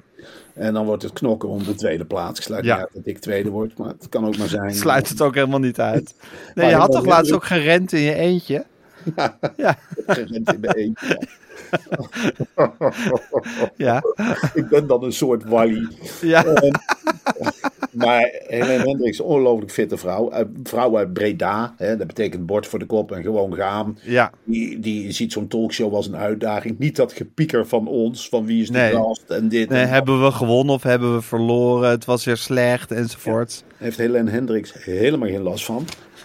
En 0.54 0.72
dan 0.74 0.84
wordt 0.86 1.02
het 1.02 1.12
knokken 1.12 1.48
om 1.48 1.64
de 1.64 1.74
tweede 1.74 2.04
plaats. 2.04 2.38
Ik 2.38 2.44
sluit 2.44 2.64
Ja. 2.64 2.74
niet 2.74 2.84
uit 2.84 2.94
dat 2.94 3.06
ik 3.06 3.18
tweede 3.18 3.50
word, 3.50 3.78
maar 3.78 3.88
het 3.88 4.08
kan 4.08 4.26
ook 4.26 4.36
maar 4.36 4.48
zijn. 4.48 4.74
sluit 4.84 5.08
het 5.08 5.20
ook 5.20 5.34
helemaal 5.34 5.58
niet 5.58 5.80
uit. 5.80 6.14
Nee, 6.54 6.68
je 6.68 6.74
had 6.74 6.92
toch 6.92 7.06
laatst 7.06 7.32
ook 7.32 7.44
gerend 7.44 7.92
in 7.92 8.00
je 8.00 8.14
eentje? 8.14 8.64
Ja, 9.56 9.76
Gerend 10.06 10.52
in 10.52 10.60
de 10.60 10.74
eentje. 10.76 11.20
ja, 13.76 14.02
ik 14.54 14.68
ben 14.68 14.86
dan 14.86 15.04
een 15.04 15.12
soort 15.12 15.44
Wally. 15.44 15.88
ja. 16.20 16.44
Maar 17.94 18.30
Helene 18.46 18.84
Hendricks, 18.88 19.20
ongelooflijk 19.20 19.72
fitte 19.72 19.96
vrouw. 19.96 20.30
Vrouw 20.62 20.96
uit 20.96 21.12
Breda, 21.12 21.74
hè, 21.76 21.96
dat 21.96 22.06
betekent 22.06 22.46
bord 22.46 22.66
voor 22.66 22.78
de 22.78 22.86
kop 22.86 23.12
en 23.12 23.22
gewoon 23.22 23.54
gaan. 23.54 23.98
Ja. 24.02 24.32
Die, 24.44 24.78
die 24.80 25.12
ziet 25.12 25.32
zo'n 25.32 25.48
talkshow 25.48 25.94
als 25.94 26.06
een 26.06 26.16
uitdaging. 26.16 26.78
Niet 26.78 26.96
dat 26.96 27.12
gepieker 27.12 27.66
van 27.66 27.86
ons, 27.88 28.28
van 28.28 28.46
wie 28.46 28.62
is 28.62 28.66
de 28.70 28.78
Nee. 28.78 28.92
gast 28.92 29.30
en 29.30 29.48
dit. 29.48 29.68
Nee, 29.68 29.80
en 29.82 29.88
hebben 29.88 30.24
we 30.24 30.30
gewonnen 30.30 30.74
of 30.74 30.82
hebben 30.82 31.14
we 31.14 31.22
verloren? 31.22 31.90
Het 31.90 32.04
was 32.04 32.24
weer 32.24 32.36
slecht 32.36 32.90
enzovoort. 32.92 33.64
heeft 33.76 33.96
Helene 33.98 34.30
Hendricks 34.30 34.72
helemaal 34.84 35.28
geen 35.28 35.42
last 35.42 35.64
van. 35.64 35.84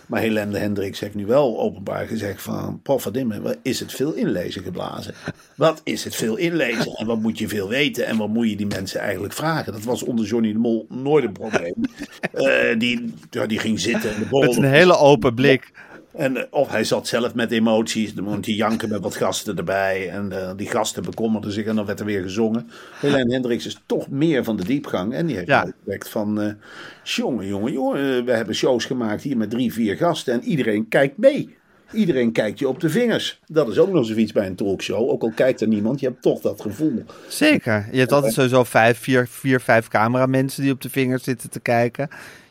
Maar 0.10 0.22
Helene 0.22 0.58
Hendricks 0.58 1.00
heeft 1.00 1.16
nu 1.16 1.26
wel 1.26 1.60
openbaar 1.60 2.08
gezegd 2.08 2.42
van... 2.42 2.80
Poffadimme, 2.82 3.42
wat 3.42 3.58
is 3.62 3.80
het 3.80 3.92
veel 3.94 4.14
inlezen 4.14 4.64
geblazen? 4.64 5.14
Wat 5.56 5.82
is 5.84 6.04
het 6.04 6.16
veel 6.16 6.36
inlezen? 6.36 6.94
En 6.94 7.06
wat 7.06 7.20
moet 7.22 7.38
je 7.38 7.48
veel 7.48 7.68
weten? 7.68 8.06
En 8.06 8.18
wat 8.18 8.30
moet 8.30 8.50
je 8.50 8.56
die 8.56 8.68
mensen 8.68 9.00
eigenlijk 9.00 9.34
vragen? 9.34 9.74
Dat 9.74 9.84
was 9.84 10.04
onder 10.04 10.26
Johnny 10.26 10.52
de 10.52 10.58
Mol 10.60 10.86
nooit 10.90 11.24
een 11.24 11.32
probleem. 11.32 11.74
Eh, 12.34 12.80
die, 12.80 13.14
ja, 13.30 13.46
die 13.46 13.60
ging 13.60 13.80
zitten 13.80 14.14
en 14.14 14.20
de 14.20 14.26
borrel... 14.26 14.54
Met 14.54 14.64
een 14.64 14.70
hele 14.70 14.98
open 14.98 15.34
blik. 15.34 15.72
En, 16.20 16.38
eh, 16.38 16.44
of 16.50 16.70
hij 16.70 16.84
zat 16.84 17.08
zelf 17.08 17.34
met 17.34 17.52
emoties. 17.52 18.14
Dan 18.14 18.24
moet 18.24 18.46
hij 18.46 18.56
janken 18.56 18.90
met 18.90 19.02
wat 19.02 19.16
gasten 19.16 19.58
erbij. 19.58 20.10
En 20.10 20.32
eh, 20.42 20.52
die 20.56 20.68
gasten 20.68 21.04
bekommerden 21.04 21.52
zich 21.52 21.66
en 21.66 21.76
dan 21.76 21.86
werd 21.86 22.00
er 22.00 22.06
weer 22.06 22.22
gezongen. 22.22 22.70
Helene 23.00 23.34
Hendricks 23.34 23.66
is 23.66 23.82
toch 23.86 24.10
meer 24.10 24.44
van 24.44 24.58
de 24.58 24.66
diepgang. 24.66 25.14
En 25.14 25.26
die 25.26 25.36
heeft 25.36 25.48
Ja. 25.48 25.74
gezegd 25.84 26.10
van... 26.10 26.42
eh 26.42 26.52
jongen, 27.04 27.48
jongen, 27.48 27.72
jongen. 27.72 28.26
we 28.26 28.32
hebben 28.32 28.56
shows 28.56 28.86
gemaakt 28.86 29.22
hier 29.24 29.38
met 29.38 29.50
drie, 29.50 29.74
vier 29.74 29.96
gasten. 29.96 30.34
En 30.34 30.44
iedereen 30.44 30.88
kijkt 30.88 31.18
mee. 31.18 31.58
Iedereen 31.92 32.32
kijkt 32.32 32.60
je 32.60 32.68
op 32.68 32.80
de 32.80 32.90
vingers. 32.90 33.40
Dat 33.48 33.68
is 33.70 33.78
ook 33.78 33.92
nog 33.92 34.06
zoiets 34.06 34.32
bij 34.32 34.46
een 34.48 34.56
talkshow. 34.56 35.10
Ook 35.10 35.22
al 35.22 35.32
kijkt 35.36 35.62
er 35.62 35.68
niemand, 35.68 36.00
je 36.00 36.06
hebt 36.08 36.22
toch 36.22 36.42
dat 36.42 36.62
gevoel. 36.62 37.04
Zeker. 37.28 37.88
Je 37.92 38.00
hebt 38.00 38.12
altijd 38.12 38.34
sowieso 38.34 38.64
vijf, 38.64 38.98
vier, 39.00 39.28
vier, 39.28 39.62
vijf 39.62 39.88
cameramensen 39.88 40.64
die 40.64 40.72
op 40.72 40.82
de 40.82 40.90
vingers 40.90 41.24
zitten 41.24 41.50
te 41.50 41.60
kijken. 41.60 42.10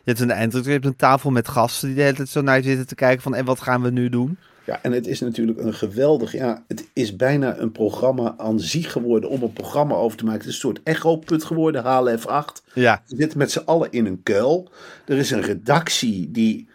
Je 0.08 0.14
hebt 0.14 0.26
een 0.26 0.36
eindredacteur, 0.36 0.74
je 0.74 0.80
hebt 0.80 0.92
een 0.92 1.08
tafel 1.08 1.30
met 1.30 1.48
gasten 1.48 1.86
die 1.88 1.96
de 1.96 2.02
hele 2.02 2.16
tijd 2.16 2.28
zo 2.28 2.40
naar 2.40 2.56
je 2.56 2.62
zitten 2.62 2.86
te 2.86 2.94
kijken 2.94 3.22
van 3.22 3.34
en 3.34 3.44
wat 3.44 3.60
gaan 3.60 3.82
we 3.82 3.90
nu 3.90 4.08
doen? 4.08 4.38
Ja, 4.64 4.78
en 4.82 4.92
het 4.92 5.06
is 5.06 5.20
natuurlijk 5.20 5.58
een 5.58 5.74
geweldig. 5.74 6.32
Ja, 6.32 6.64
het 6.68 6.88
is 6.92 7.16
bijna 7.16 7.58
een 7.58 7.72
programma 7.72 8.34
aan 8.36 8.60
zich 8.60 8.92
geworden 8.92 9.30
om 9.30 9.42
een 9.42 9.52
programma 9.52 9.94
over 9.94 10.18
te 10.18 10.24
maken. 10.24 10.40
Het 10.40 10.48
is 10.48 10.54
een 10.54 10.60
soort 10.60 10.80
echo-put 10.84 11.44
geworden, 11.44 11.82
HLF8. 11.82 12.62
Ja, 12.74 13.02
We 13.06 13.16
zitten 13.16 13.38
met 13.38 13.50
z'n 13.50 13.62
allen 13.64 13.90
in 13.90 14.06
een 14.06 14.22
kuil. 14.22 14.70
Er 15.06 15.16
is 15.16 15.30
een 15.30 15.42
redactie 15.42 16.30
die, 16.30 16.68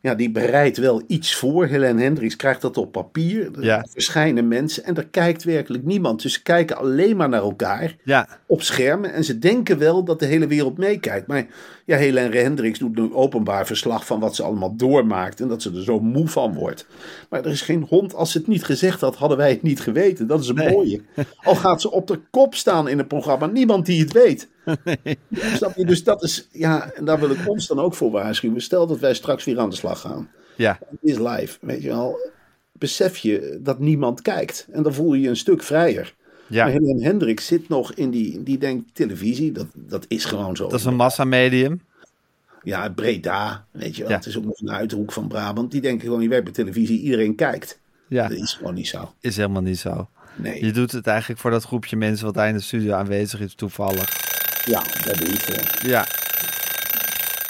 ja, 0.00 0.14
die 0.14 0.30
bereidt 0.30 0.76
wel 0.76 1.02
iets 1.06 1.34
voor. 1.34 1.66
Helene 1.66 2.02
Hendricks 2.02 2.36
krijgt 2.36 2.60
dat 2.60 2.76
op 2.76 2.92
papier. 2.92 3.50
Er 3.56 3.64
Ja. 3.64 3.86
verschijnen 3.90 4.48
mensen 4.48 4.84
en 4.84 4.96
er 4.96 5.06
kijkt 5.06 5.44
werkelijk 5.44 5.84
niemand. 5.84 6.22
Dus 6.22 6.32
ze 6.32 6.42
kijken 6.42 6.76
alleen 6.76 7.16
maar 7.16 7.28
naar 7.28 7.42
elkaar 7.42 7.96
ja, 8.04 8.28
op 8.46 8.62
schermen. 8.62 9.12
En 9.12 9.24
ze 9.24 9.38
denken 9.38 9.78
wel 9.78 10.04
dat 10.04 10.18
de 10.18 10.26
hele 10.26 10.46
wereld 10.46 10.78
meekijkt. 10.78 11.26
Maar 11.26 11.46
ja, 11.86 11.96
Helene 11.96 12.36
Hendricks 12.36 12.78
doet 12.78 12.96
nu 12.96 13.14
openbaar 13.14 13.66
verslag 13.66 14.06
van 14.06 14.20
wat 14.20 14.34
ze 14.34 14.42
allemaal 14.42 14.76
doormaakt. 14.76 15.40
En 15.40 15.48
dat 15.48 15.62
ze 15.62 15.72
er 15.74 15.82
zo 15.82 16.00
moe 16.00 16.28
van 16.28 16.54
wordt. 16.54 16.86
Maar 17.30 17.44
er 17.44 17.50
is 17.50 17.60
geen 17.62 17.86
hond. 17.88 18.14
Als 18.14 18.32
ze 18.32 18.38
het 18.38 18.46
niet 18.46 18.64
gezegd 18.64 19.00
had, 19.00 19.16
hadden 19.16 19.38
wij 19.38 19.50
het 19.50 19.62
niet 19.62 19.80
geweten. 19.80 20.26
Dat 20.26 20.40
is 20.40 20.48
een 20.48 20.54
Nee. 20.54 20.70
mooie. 20.70 21.00
Al 21.42 21.54
gaat 21.54 21.80
ze 21.80 21.90
op 21.90 22.06
de 22.06 22.20
kop 22.30 22.54
staan 22.54 22.88
in 22.88 22.98
een 22.98 23.06
programma. 23.06 23.46
Niemand 23.46 23.86
die 23.86 24.00
het 24.00 24.12
weet. 24.12 24.48
Snap 25.54 25.76
je? 25.76 25.84
Dus 25.84 26.04
dat 26.04 26.22
is, 26.22 26.48
ja, 26.52 26.90
en 26.90 27.04
daar 27.04 27.20
wil 27.20 27.30
ik 27.30 27.48
ons 27.48 27.66
dan 27.66 27.78
ook 27.80 27.94
voor 27.94 28.10
waarschuwen. 28.10 28.60
Stel 28.60 28.86
dat 28.86 28.98
wij 28.98 29.14
straks 29.14 29.44
weer 29.44 29.58
aan 29.58 29.70
de 29.70 29.76
slag 29.76 30.00
gaan. 30.00 30.30
ja, 30.56 30.78
Het 30.90 30.98
is 31.02 31.18
live, 31.18 31.58
weet 31.60 31.82
je 31.82 31.88
wel. 31.88 32.18
Besef 32.72 33.16
je 33.16 33.58
dat 33.62 33.78
niemand 33.78 34.22
kijkt. 34.22 34.66
En 34.70 34.82
dan 34.82 34.94
voel 34.94 35.14
je 35.14 35.20
je 35.22 35.28
een 35.28 35.36
stuk 35.36 35.62
vrijer. 35.62 36.14
Maar 36.48 36.58
ja. 36.58 36.66
Helene 36.66 37.02
Hendricks 37.02 37.46
zit 37.46 37.68
nog 37.68 37.92
in 37.92 38.10
die, 38.10 38.42
die 38.42 38.58
denkt 38.58 38.84
televisie, 38.92 39.52
dat, 39.52 39.66
dat 39.74 40.04
is 40.08 40.24
gewoon 40.24 40.56
zo. 40.56 40.68
Dat 40.68 40.78
is 40.78 40.84
een 40.84 40.94
massamedium. 40.96 41.80
Ja, 42.62 42.88
Breda, 42.88 43.64
weet 43.70 43.96
je 43.96 44.02
wel. 44.02 44.10
Ja. 44.10 44.16
Het 44.16 44.26
is 44.26 44.38
ook 44.38 44.44
nog 44.44 44.60
een 44.60 44.70
uithoek 44.70 45.12
van 45.12 45.28
Brabant. 45.28 45.70
Die 45.70 45.80
denken 45.80 46.06
gewoon, 46.06 46.22
je 46.22 46.28
werkt 46.28 46.44
bij 46.44 46.52
televisie, 46.52 47.00
iedereen 47.00 47.34
kijkt. 47.34 47.78
Ja, 48.08 48.28
Dat 48.28 48.36
is 48.38 48.54
gewoon 48.54 48.74
niet 48.74 48.88
zo. 48.88 49.12
is 49.20 49.36
helemaal 49.36 49.62
niet 49.62 49.78
zo. 49.78 50.08
Nee, 50.36 50.64
Je 50.64 50.72
doet 50.72 50.92
het 50.92 51.06
eigenlijk 51.06 51.40
voor 51.40 51.50
dat 51.50 51.64
groepje 51.64 51.96
mensen 51.96 52.24
wat 52.26 52.34
daar 52.34 52.48
in 52.48 52.54
de 52.54 52.60
studio 52.60 52.92
aanwezig 52.94 53.40
is 53.40 53.54
toevallig. 53.54 54.08
ja, 54.64 54.82
dat 55.04 55.16
doe 55.18 55.28
je 55.28 55.36
voor. 55.36 55.88
Ja. 55.88 56.06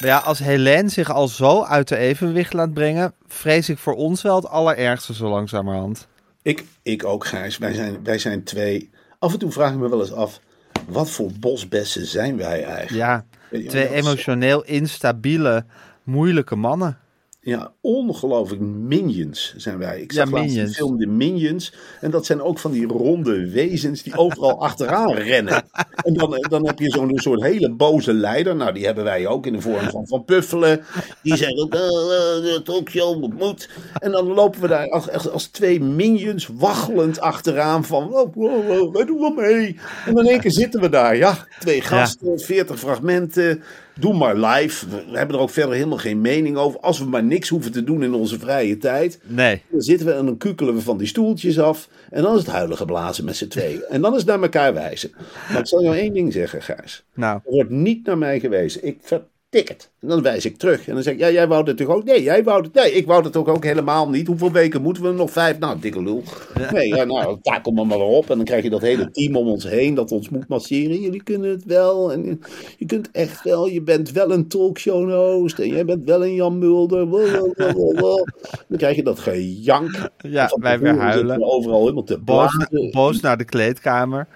Maar 0.00 0.08
ja, 0.08 0.18
als 0.18 0.38
Helene 0.38 0.88
zich 0.88 1.10
al 1.10 1.28
zo 1.28 1.62
uit 1.62 1.88
de 1.88 1.96
evenwicht 1.96 2.52
laat 2.52 2.74
brengen, 2.74 3.12
vrees 3.26 3.68
ik 3.68 3.78
voor 3.78 3.94
ons 3.94 4.22
wel 4.22 4.36
het 4.36 4.46
allerergste 4.48 5.14
zo 5.14 5.28
langzamerhand. 5.28 6.06
Ik, 6.46 6.64
ik 6.82 7.04
ook, 7.04 7.26
Gijs. 7.26 7.58
Wij 7.58 7.72
zijn, 7.72 8.04
wij 8.04 8.18
zijn 8.18 8.42
twee. 8.42 8.90
Af 9.18 9.32
en 9.32 9.38
toe 9.38 9.50
vraag 9.50 9.72
ik 9.72 9.78
me 9.78 9.88
wel 9.88 10.00
eens 10.00 10.12
af, 10.12 10.40
wat 10.88 11.10
voor 11.10 11.30
bosbessen 11.40 12.06
zijn 12.06 12.36
wij 12.36 12.64
eigenlijk? 12.64 12.90
Ja, 12.90 13.24
twee 13.68 13.88
emotioneel 13.88 14.64
instabiele, 14.64 15.64
moeilijke 16.02 16.56
mannen. 16.56 16.98
Ja, 17.46 17.72
ongelooflijk 17.80 18.60
minions 18.62 19.54
zijn 19.56 19.78
wij. 19.78 20.00
Ik 20.00 20.12
Ja, 20.12 20.24
zag 20.24 20.30
laatst 20.30 20.48
de 20.48 20.54
Minions. 20.54 20.76
film 20.76 20.98
De 20.98 21.06
Minions. 21.06 21.72
En 22.00 22.10
dat 22.10 22.26
zijn 22.26 22.42
ook 22.42 22.58
van 22.58 22.70
die 22.70 22.86
ronde 22.86 23.50
wezens 23.50 24.02
die 24.02 24.16
overal 24.16 24.60
achteraan 24.68 25.12
rennen. 25.12 25.64
En 26.02 26.14
dan, 26.14 26.46
dan 26.48 26.66
heb 26.66 26.78
je 26.78 26.90
zo'n 26.90 27.10
soort 27.14 27.42
hele 27.42 27.72
boze 27.72 28.12
leider. 28.12 28.56
Nou, 28.56 28.72
die 28.72 28.84
hebben 28.84 29.04
wij 29.04 29.26
ook 29.26 29.46
in 29.46 29.52
de 29.52 29.60
vorm 29.60 29.90
van 29.90 30.06
Van 30.06 30.24
Puffelen. 30.24 30.84
Die 31.22 31.36
zeggen 31.42 31.62
ook, 31.62 31.74
eh, 31.74 31.80
eh, 31.80 32.42
de 32.42 32.60
talkshow 32.64 33.32
moet. 33.32 33.68
En 33.98 34.10
dan 34.10 34.26
lopen 34.26 34.60
we 34.60 34.68
daar 34.68 34.90
als, 34.90 35.28
als, 35.28 35.46
twee 35.46 35.80
minions 35.80 36.48
waggelend 36.52 37.20
achteraan 37.20 37.84
van, 37.84 38.14
oh, 38.14 38.36
oh, 38.36 38.68
oh, 38.68 38.92
wij 38.92 39.04
doen 39.04 39.20
wel 39.20 39.34
mee. 39.34 39.78
En 40.06 40.14
dan 40.14 40.24
in 40.24 40.30
één 40.30 40.40
keer 40.40 40.52
zitten 40.52 40.80
we 40.80 40.88
daar. 40.88 41.16
Ja, 41.16 41.46
twee 41.58 41.80
gasten, 41.80 42.40
veertig 42.40 42.78
fragmenten. 42.78 43.62
Doe 43.98 44.14
maar 44.14 44.36
live. 44.36 44.88
We 44.88 45.18
hebben 45.18 45.36
er 45.36 45.42
ook 45.42 45.50
verder 45.50 45.74
helemaal 45.74 45.98
geen 45.98 46.20
mening 46.20 46.56
over. 46.56 46.80
Als 46.80 46.98
we 46.98 47.04
maar 47.04 47.24
niks 47.24 47.48
hoeven 47.48 47.72
te 47.72 47.84
doen 47.84 48.02
in 48.02 48.14
onze 48.14 48.38
vrije 48.38 48.78
tijd. 48.78 49.20
Nee. 49.22 49.62
Dan 49.70 49.80
zitten 49.80 50.06
we 50.06 50.12
en 50.12 50.24
dan 50.24 50.36
kukelen 50.36 50.74
we 50.74 50.80
van 50.80 50.98
die 50.98 51.06
stoeltjes 51.06 51.58
af. 51.58 51.88
En 52.10 52.22
dan 52.22 52.32
is 52.32 52.38
het 52.40 52.50
huilen 52.50 52.76
geblazen 52.76 53.24
met 53.24 53.36
z'n 53.36 53.48
tweeën. 53.48 53.82
En 53.88 54.00
dan 54.00 54.12
is 54.12 54.18
het 54.18 54.28
naar 54.28 54.42
elkaar 54.42 54.74
wijzen. 54.74 55.10
Maar 55.48 55.58
ik 55.58 55.66
zal 55.66 55.82
jou 55.82 55.96
één 55.96 56.12
ding 56.12 56.32
zeggen, 56.32 56.62
Gijs. 56.62 57.04
Nou, 57.14 57.40
Er 57.44 57.52
wordt 57.52 57.70
niet 57.70 58.06
naar 58.06 58.18
mij 58.18 58.40
gewezen. 58.40 58.84
Ik 58.84 58.98
En 59.64 60.08
dan 60.08 60.22
wijs 60.22 60.44
ik 60.44 60.56
terug. 60.56 60.88
En 60.88 60.94
dan 60.94 61.02
zeg 61.02 61.14
ik, 61.14 61.18
ja, 61.18 61.30
jij 61.30 61.48
wou 61.48 61.66
het 61.66 61.76
toch 61.76 61.88
ook? 61.88 62.04
Nee, 62.04 62.22
jij 62.22 62.44
wou 62.44 62.62
het. 62.62 62.74
Nee, 62.74 62.92
ik 62.92 63.06
wou 63.06 63.24
het 63.24 63.36
ook, 63.36 63.48
ook 63.48 63.64
helemaal 63.64 64.08
niet. 64.08 64.26
Hoeveel 64.26 64.52
weken 64.52 64.82
moeten 64.82 65.02
we 65.02 65.12
nog? 65.12 65.30
Vijf? 65.30 65.58
Nou, 65.58 65.78
dikke 65.80 66.02
lul. 66.02 66.22
Nee, 66.72 66.88
ja, 66.88 67.04
nou, 67.04 67.38
takel 67.42 67.72
me 67.72 67.84
maar 67.84 67.98
op. 67.98 68.30
En 68.30 68.36
dan 68.36 68.44
krijg 68.44 68.62
je 68.62 68.70
dat 68.70 68.80
hele 68.80 69.10
team 69.10 69.36
om 69.36 69.48
ons 69.48 69.68
heen 69.68 69.94
dat 69.94 70.12
ons 70.12 70.28
moet 70.28 70.48
masseren. 70.48 71.00
Jullie 71.00 71.22
kunnen 71.22 71.50
het 71.50 71.64
wel. 71.64 72.12
En 72.12 72.40
je 72.78 72.86
kunt 72.86 73.10
echt 73.12 73.42
wel. 73.42 73.66
Je 73.68 73.82
bent 73.82 74.12
wel 74.12 74.32
een 74.32 74.48
talkshow 74.48 75.10
host. 75.10 75.58
En 75.58 75.68
jij 75.68 75.84
bent 75.84 76.04
wel 76.04 76.24
een 76.24 76.34
Jan 76.34 76.58
Mulder. 76.58 77.10
Dan 78.68 78.78
krijg 78.78 78.96
je 78.96 79.02
dat 79.02 79.18
gejank. 79.18 80.10
Ja, 80.18 80.50
wij 80.60 80.78
weer 80.78 80.98
huilen. 80.98 81.42
Overal 81.42 81.80
helemaal 81.80 82.02
te 82.02 82.18
boos 82.92 83.20
naar 83.20 83.36
de 83.36 83.44
kleedkamer. 83.44 84.26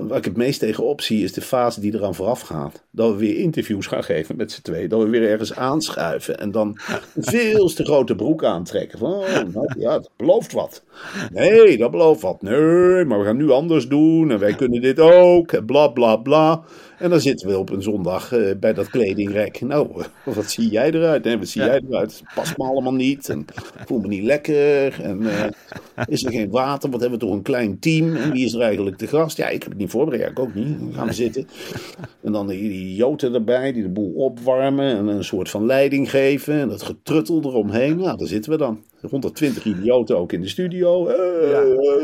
Waar 0.00 0.18
ik 0.18 0.24
het 0.24 0.36
meest 0.36 0.60
tegenop 0.60 1.00
zie 1.00 1.24
is 1.24 1.32
de 1.32 1.40
fase 1.40 1.80
die 1.80 1.94
eraan 1.94 2.14
vooraf 2.14 2.40
gaat. 2.40 2.82
Dat 2.90 3.10
we 3.10 3.16
weer 3.16 3.36
interviews 3.36 3.86
gaan 3.86 4.04
geven 4.04 4.36
met 4.36 4.52
z'n 4.52 4.62
twee. 4.62 4.88
Dat 4.88 5.02
we 5.02 5.08
weer 5.08 5.28
ergens 5.28 5.54
aanschuiven. 5.54 6.38
En 6.38 6.50
dan 6.50 6.78
een 7.14 7.24
veel 7.34 7.68
te 7.68 7.84
grote 7.84 8.14
broek 8.14 8.44
aantrekken. 8.44 8.98
Van, 8.98 9.12
oh, 9.12 9.26
nou, 9.28 9.74
ja, 9.78 9.92
dat 9.92 10.10
belooft 10.16 10.52
wat. 10.52 10.82
Nee, 11.32 11.78
dat 11.78 11.90
belooft 11.90 12.22
wat. 12.22 12.42
Nee, 12.42 13.04
maar 13.04 13.18
we 13.18 13.24
gaan 13.24 13.36
nu 13.36 13.50
anders 13.50 13.88
doen. 13.88 14.30
En 14.30 14.38
wij 14.38 14.54
kunnen 14.54 14.80
dit 14.80 15.00
ook. 15.00 15.52
En 15.52 15.64
bla 15.64 15.88
bla 15.88 16.16
bla. 16.16 16.64
En 17.04 17.10
dan 17.10 17.20
zitten 17.20 17.48
we 17.48 17.58
op 17.58 17.70
een 17.70 17.82
zondag 17.82 18.32
eh, 18.32 18.40
bij 18.60 18.72
dat 18.72 18.88
kledingrek. 18.88 19.60
Nou, 19.60 19.88
eh, 20.24 20.34
wat 20.34 20.50
zie 20.50 20.68
jij 20.68 20.90
eruit? 20.90 21.24
Nee, 21.24 21.38
wat 21.38 21.48
zie 21.48 21.60
Ja. 21.62 21.66
jij 21.66 21.80
eruit? 21.88 22.12
Het 22.18 22.34
past 22.34 22.58
me 22.58 22.64
allemaal 22.64 22.94
niet. 22.94 23.28
En 23.28 23.44
voel 23.86 24.00
me 24.00 24.08
niet 24.08 24.22
lekker. 24.22 25.00
En 25.02 25.26
eh, 25.26 25.44
is 26.06 26.24
er 26.24 26.32
geen 26.32 26.50
water? 26.50 26.90
Wat 26.90 27.00
hebben 27.00 27.18
we 27.18 27.24
toch 27.24 27.34
een 27.34 27.42
klein 27.42 27.78
team? 27.78 28.16
En 28.16 28.32
wie 28.32 28.44
is 28.44 28.54
er 28.54 28.60
eigenlijk 28.60 28.98
de 28.98 29.06
gast? 29.06 29.36
Ja, 29.36 29.48
ik 29.48 29.62
heb 29.62 29.70
het 29.70 29.80
niet 29.80 29.90
voorbereid. 29.90 30.30
Ik 30.30 30.38
ook 30.38 30.54
niet. 30.54 30.78
Dan 30.78 30.92
gaan 30.94 31.06
we 31.06 31.12
zitten. 31.12 31.46
En 32.22 32.32
dan 32.32 32.46
die 32.46 32.60
idioten 32.60 33.34
erbij 33.34 33.72
die 33.72 33.82
de 33.82 33.88
boel 33.88 34.12
opwarmen. 34.12 34.96
En 34.96 35.06
een 35.06 35.24
soort 35.24 35.50
van 35.50 35.66
leiding 35.66 36.10
geven. 36.10 36.54
En 36.60 36.68
dat 36.68 36.82
getruttel 36.82 37.40
eromheen. 37.42 37.96
Nou, 37.96 38.18
daar 38.18 38.28
zitten 38.28 38.50
we 38.52 38.58
dan. 38.58 38.82
120 39.10 39.64
idioten 39.64 40.18
ook 40.18 40.32
in 40.32 40.40
de 40.40 40.48
studio. 40.48 41.10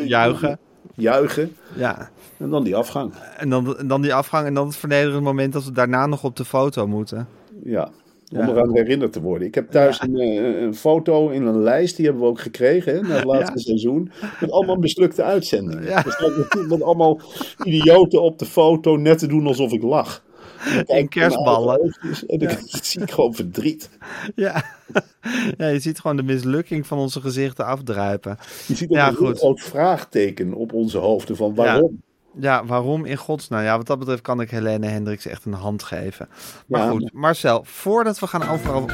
Juichen. 0.04 0.58
Juichen. 1.00 1.56
Ja. 1.76 2.10
En 2.36 2.50
dan 2.50 2.64
die 2.64 2.76
afgang. 2.76 3.12
En 3.36 3.50
dan, 3.50 3.78
en 3.78 3.86
dan 3.86 4.02
die 4.02 4.14
afgang 4.14 4.46
en 4.46 4.54
dan 4.54 4.66
het 4.66 4.76
vernederende 4.76 5.20
moment 5.20 5.52
dat 5.52 5.64
we 5.64 5.72
daarna 5.72 6.06
nog 6.06 6.24
op 6.24 6.36
de 6.36 6.44
foto 6.44 6.86
moeten. 6.86 7.28
Ja, 7.64 7.88
om 8.32 8.38
Ja. 8.38 8.48
eraan 8.48 8.74
herinnerd 8.76 9.12
te 9.12 9.20
worden. 9.20 9.48
Ik 9.48 9.54
heb 9.54 9.70
thuis 9.70 10.00
een, 10.02 10.16
eh, 10.18 10.60
een 10.62 10.74
foto 10.74 11.28
in 11.28 11.46
een 11.46 11.62
lijst, 11.62 11.96
die 11.96 12.04
hebben 12.04 12.22
we 12.22 12.28
ook 12.28 12.40
gekregen 12.40 12.94
hè, 12.94 13.00
na 13.00 13.14
het 13.14 13.24
laatste 13.24 13.52
Ja. 13.58 13.60
seizoen. 13.64 14.10
Met 14.40 14.50
allemaal 14.50 14.76
mislukte 14.76 15.22
uitzendingen. 15.22 15.84
Natuurlijk 15.84 16.56
met 16.68 16.82
allemaal 16.82 17.20
idioten 17.64 18.22
op 18.22 18.38
de 18.38 18.46
foto 18.46 18.96
net 18.96 19.18
te 19.18 19.26
doen 19.26 19.46
alsof 19.46 19.72
ik 19.72 19.82
lach. 19.82 20.22
En 20.64 20.78
ik 20.80 20.88
in 20.88 21.08
kerstballen. 21.08 21.96
En 22.26 22.38
dan 22.38 22.56
zie 22.60 23.02
ik 23.02 23.10
gewoon 23.10 23.34
verdriet. 23.34 23.90
Ja. 24.34 24.64
ja, 25.58 25.66
je 25.66 25.80
ziet 25.80 26.00
gewoon 26.00 26.16
de 26.16 26.22
mislukking 26.22 26.86
van 26.86 26.98
onze 26.98 27.20
gezichten 27.20 27.66
afdruipen. 27.66 28.38
Je 28.66 28.76
ziet 28.76 28.90
ook 28.90 28.96
Ja, 28.96 29.08
een 29.08 29.14
goed. 29.14 29.38
groot 29.38 29.60
vraagteken 29.60 30.54
op 30.54 30.72
onze 30.72 30.98
hoofden 30.98 31.36
van 31.36 31.54
waarom. 31.54 32.00
Ja, 32.38 32.64
waarom 32.64 33.04
in 33.04 33.16
godsnaam? 33.16 33.62
Ja, 33.62 33.76
wat 33.76 33.86
dat 33.86 33.98
betreft 33.98 34.22
kan 34.22 34.40
ik 34.40 34.50
Helene 34.50 34.86
Hendricks 34.86 35.26
echt 35.26 35.44
een 35.44 35.52
hand 35.52 35.82
geven. 35.82 36.28
Maar 36.66 36.90
goed, 36.90 37.12
Marcel, 37.12 37.60
voordat 37.64 38.18
we 38.18 38.26
gaan 38.26 38.42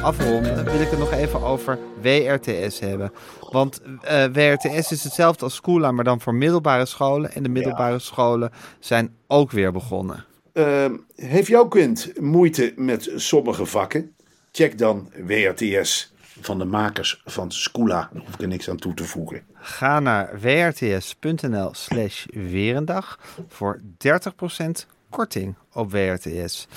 afronden, 0.01 0.65
wil 0.65 0.81
ik 0.81 0.89
het 0.89 0.99
nog 0.99 1.11
even 1.11 1.41
over 1.41 1.79
WRTS 2.01 2.79
hebben. 2.79 3.11
Want 3.49 3.81
uh, 4.03 4.23
eh, 4.23 4.31
WRTS 4.33 4.91
is 4.91 5.03
hetzelfde 5.03 5.43
als 5.43 5.55
Schoola, 5.55 5.91
maar 5.91 6.03
dan 6.03 6.21
voor 6.21 6.35
middelbare 6.35 6.85
scholen. 6.85 7.31
En 7.31 7.43
de 7.43 7.49
middelbare 7.49 7.99
scholen 7.99 8.51
zijn 8.79 9.15
ook 9.27 9.51
weer 9.51 9.71
begonnen. 9.71 10.25
Uh, 10.57 10.85
heeft 11.15 11.47
jouw 11.47 11.67
kind 11.67 12.11
moeite 12.19 12.73
met 12.75 13.11
sommige 13.15 13.65
vakken? 13.65 14.15
Check 14.51 14.77
dan 14.77 15.11
WRTS 15.25 16.13
van 16.41 16.57
de 16.57 16.65
makers 16.65 17.21
van 17.25 17.51
Scula. 17.51 18.09
Daar 18.13 18.21
hoef 18.21 18.33
ik 18.33 18.41
er 18.41 18.47
niks 18.47 18.69
aan 18.69 18.77
toe 18.77 18.93
te 18.93 19.03
voegen. 19.03 19.41
Ga 19.53 19.99
naar 19.99 20.39
wrts.nl 20.39 21.73
slash 21.73 22.25
weerendag 22.25 23.19
voor 23.47 23.81
30% 23.81 23.83
korting 25.09 25.55
op 25.73 25.91
WRTS. 25.91 26.67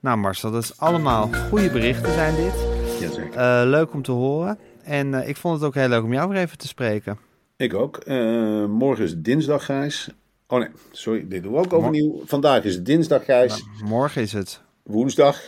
Nou 0.00 0.18
Marcel, 0.18 0.50
dat 0.50 0.62
is 0.62 0.78
allemaal 0.78 1.30
goede 1.48 1.70
berichten 1.70 2.12
zijn 2.12 2.34
dit. 2.34 2.54
Jazeker. 3.00 3.62
Uh, 3.64 3.70
leuk 3.70 3.92
om 3.92 4.02
te 4.02 4.12
horen. 4.12 4.58
En 4.82 5.12
uh, 5.12 5.28
ik 5.28 5.36
vond 5.36 5.54
het 5.54 5.64
ook 5.64 5.74
heel 5.74 5.88
leuk 5.88 6.02
om 6.02 6.12
jou 6.12 6.28
weer 6.28 6.38
even 6.38 6.58
te 6.58 6.66
spreken. 6.66 7.18
Ik 7.56 7.74
ook. 7.74 8.00
Uh, 8.06 8.66
morgen 8.66 9.04
is 9.04 9.14
dinsdag, 9.16 9.64
Gijs. 9.64 10.08
Oh 10.50 10.58
nee, 10.58 10.68
sorry, 10.90 11.28
dit 11.28 11.42
doen 11.42 11.52
we 11.52 11.58
ook 11.58 11.72
overnieuw. 11.72 12.22
Vandaag 12.24 12.64
is 12.64 12.74
het 12.74 12.86
dinsdag, 12.86 13.24
Gijs. 13.24 13.64
Nou, 13.78 13.88
morgen 13.90 14.22
is 14.22 14.32
het... 14.32 14.60
Woensdag. 14.82 15.40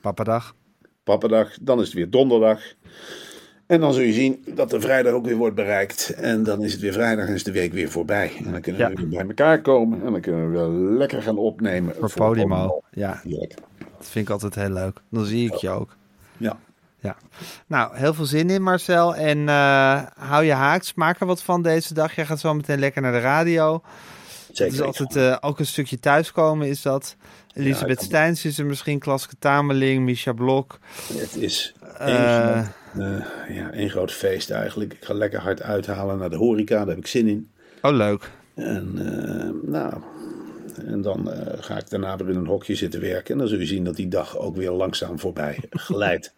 Papadag. 0.00 0.54
Papadag. 1.04 1.50
Dan 1.60 1.80
is 1.80 1.86
het 1.86 1.94
weer 1.94 2.10
donderdag. 2.10 2.60
En 3.66 3.80
dan 3.80 3.92
zul 3.92 4.02
je 4.02 4.12
zien 4.12 4.44
dat 4.54 4.70
de 4.70 4.80
vrijdag 4.80 5.12
ook 5.12 5.24
weer 5.24 5.36
wordt 5.36 5.54
bereikt. 5.54 6.10
En 6.10 6.42
dan 6.42 6.62
is 6.62 6.72
het 6.72 6.80
weer 6.80 6.92
vrijdag 6.92 7.26
en 7.26 7.34
is 7.34 7.44
de 7.44 7.52
week 7.52 7.72
weer 7.72 7.90
voorbij. 7.90 8.32
En 8.44 8.52
dan 8.52 8.60
kunnen 8.60 8.90
we 8.90 8.96
weer 8.96 9.08
bij 9.08 9.26
elkaar 9.26 9.60
komen. 9.60 10.04
En 10.04 10.12
dan 10.12 10.20
kunnen 10.20 10.50
we 10.50 10.58
weer 10.58 10.68
lekker 10.98 11.22
gaan 11.22 11.38
opnemen. 11.38 11.94
Voor, 11.94 12.10
voor 12.10 12.26
Podimo. 12.26 12.82
Ja. 12.90 13.20
Dat 13.24 14.08
vind 14.08 14.26
ik 14.26 14.32
altijd 14.32 14.54
heel 14.54 14.70
leuk. 14.70 15.00
Dan 15.10 15.24
zie 15.24 15.52
ik 15.52 15.54
je 15.54 15.70
ook. 15.70 15.96
Ja. 16.36 16.56
Ja. 16.98 17.16
Nou, 17.66 17.96
heel 17.96 18.14
veel 18.14 18.24
zin 18.24 18.50
in 18.50 18.62
Marcel. 18.62 19.14
En 19.14 19.38
uh, 19.38 20.02
hou 20.14 20.44
je 20.44 20.52
haaks. 20.52 20.94
Maak 20.94 21.20
er 21.20 21.26
wat 21.26 21.42
van 21.42 21.62
deze 21.62 21.94
dag. 21.94 22.14
Je 22.14 22.24
gaat 22.24 22.40
zo 22.40 22.54
meteen 22.54 22.78
lekker 22.78 23.02
naar 23.02 23.12
de 23.12 23.20
radio. 23.20 23.82
Zeker. 24.56 24.72
Het 24.72 24.80
is 24.80 25.00
altijd 25.00 25.16
uh, 25.16 25.36
ook 25.40 25.58
een 25.58 25.66
stukje 25.66 25.98
thuiskomen 25.98 26.68
is 26.68 26.82
dat. 26.82 27.16
Elisabeth 27.52 28.00
ja, 28.00 28.06
Steins 28.06 28.44
is 28.44 28.58
er 28.58 28.66
misschien, 28.66 28.98
Klaske 28.98 29.34
Tameling, 29.38 30.04
Misha 30.04 30.32
Blok. 30.32 30.78
Het 31.12 31.36
is 31.36 31.74
uh, 32.00 32.66
uh, 32.96 33.24
ja, 33.48 33.70
één 33.72 33.90
groot 33.90 34.12
feest 34.12 34.50
eigenlijk. 34.50 34.92
Ik 34.92 35.04
ga 35.04 35.14
lekker 35.14 35.40
hard 35.40 35.62
uithalen 35.62 36.18
naar 36.18 36.30
de 36.30 36.36
horeca, 36.36 36.76
daar 36.76 36.86
heb 36.86 36.98
ik 36.98 37.06
zin 37.06 37.28
in. 37.28 37.50
Oh, 37.82 37.92
leuk. 37.92 38.30
En 38.54 38.92
nou, 39.62 39.94
en 40.78 41.02
dan 41.02 41.28
uh, 41.28 41.34
ga 41.60 41.78
ik 41.78 41.90
daarna 41.90 42.16
weer 42.16 42.28
in 42.28 42.36
een 42.36 42.46
hokje 42.46 42.74
zitten 42.74 43.00
werken. 43.00 43.32
En 43.32 43.38
dan 43.38 43.48
zul 43.48 43.58
je 43.58 43.66
zien 43.66 43.84
dat 43.84 43.96
die 43.96 44.08
dag 44.08 44.38
ook 44.38 44.56
weer 44.56 44.70
langzaam 44.70 45.18
voorbij 45.18 45.58
glijdt. 45.70 46.34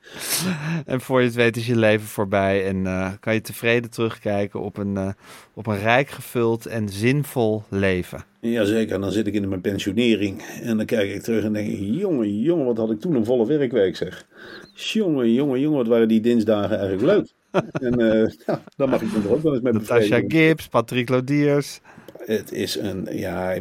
en 0.86 1.00
voor 1.00 1.20
je 1.20 1.26
het 1.26 1.34
weet 1.34 1.56
is 1.56 1.66
je 1.66 1.76
leven 1.76 2.06
voorbij. 2.06 2.66
En 2.66 2.76
uh, 2.76 3.12
kan 3.20 3.34
je 3.34 3.40
tevreden 3.40 3.90
terugkijken 3.90 4.60
op 4.60 4.76
een, 4.76 4.94
uh, 4.94 5.08
op 5.54 5.66
een 5.66 5.78
rijk 5.78 6.08
gevuld 6.08 6.66
en 6.66 6.88
zinvol 6.88 7.62
leven. 7.68 8.24
Jazeker, 8.40 8.94
en 8.94 9.00
dan 9.00 9.12
zit 9.12 9.26
ik 9.26 9.34
in 9.34 9.48
mijn 9.48 9.60
pensionering. 9.60 10.42
En 10.62 10.76
dan 10.76 10.86
kijk 10.86 11.10
ik 11.10 11.22
terug 11.22 11.44
en 11.44 11.52
denk 11.52 11.68
ik, 11.68 11.78
jongen, 11.78 12.40
jongen, 12.40 12.66
wat 12.66 12.76
had 12.76 12.90
ik 12.90 13.00
toen 13.00 13.14
een 13.14 13.24
volle 13.24 13.46
werkweek 13.46 13.96
zeg. 13.96 14.26
Jongen, 14.74 15.32
jongen, 15.32 15.60
jongen, 15.60 15.78
wat 15.78 15.86
waren 15.86 16.08
die 16.08 16.20
dinsdagen 16.20 16.78
eigenlijk 16.78 17.02
leuk. 17.12 17.34
en 17.86 17.98
ja, 18.46 18.62
dan 18.76 18.88
mag 18.88 19.02
ik 19.02 19.24
er 19.24 19.32
ook 19.32 19.42
wel 19.42 19.52
eens 19.52 19.62
met 19.62 19.72
Natasha 19.72 20.20
Gibbs, 20.28 20.68
Patrick 20.68 21.08
Lodiers. 21.08 21.80
Het 22.26 22.52
is 22.52 22.76
een, 22.76 23.08
ja, 23.10 23.54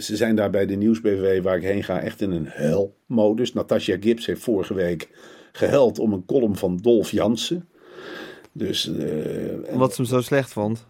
ze 0.00 0.16
zijn 0.16 0.36
daar 0.36 0.50
bij 0.50 0.66
de 0.66 0.74
nieuwsbv 0.74 1.42
waar 1.42 1.56
ik 1.56 1.62
heen 1.62 1.84
ga 1.84 2.00
echt 2.00 2.20
in 2.20 2.30
een 2.30 2.46
helmodus. 2.48 3.52
Natasha 3.52 3.96
Gibbs 4.00 4.26
heeft 4.26 4.42
vorige 4.42 4.74
week 4.74 5.08
gehuild 5.52 5.98
om 5.98 6.12
een 6.12 6.24
column 6.24 6.56
van 6.56 6.76
Dolf 6.76 7.10
Jansen. 7.10 7.68
Dus, 8.52 8.86
uh, 8.88 9.76
Wat 9.76 9.94
ze 9.94 10.02
hem 10.02 10.10
zo 10.10 10.20
slecht 10.20 10.52
vond? 10.52 10.86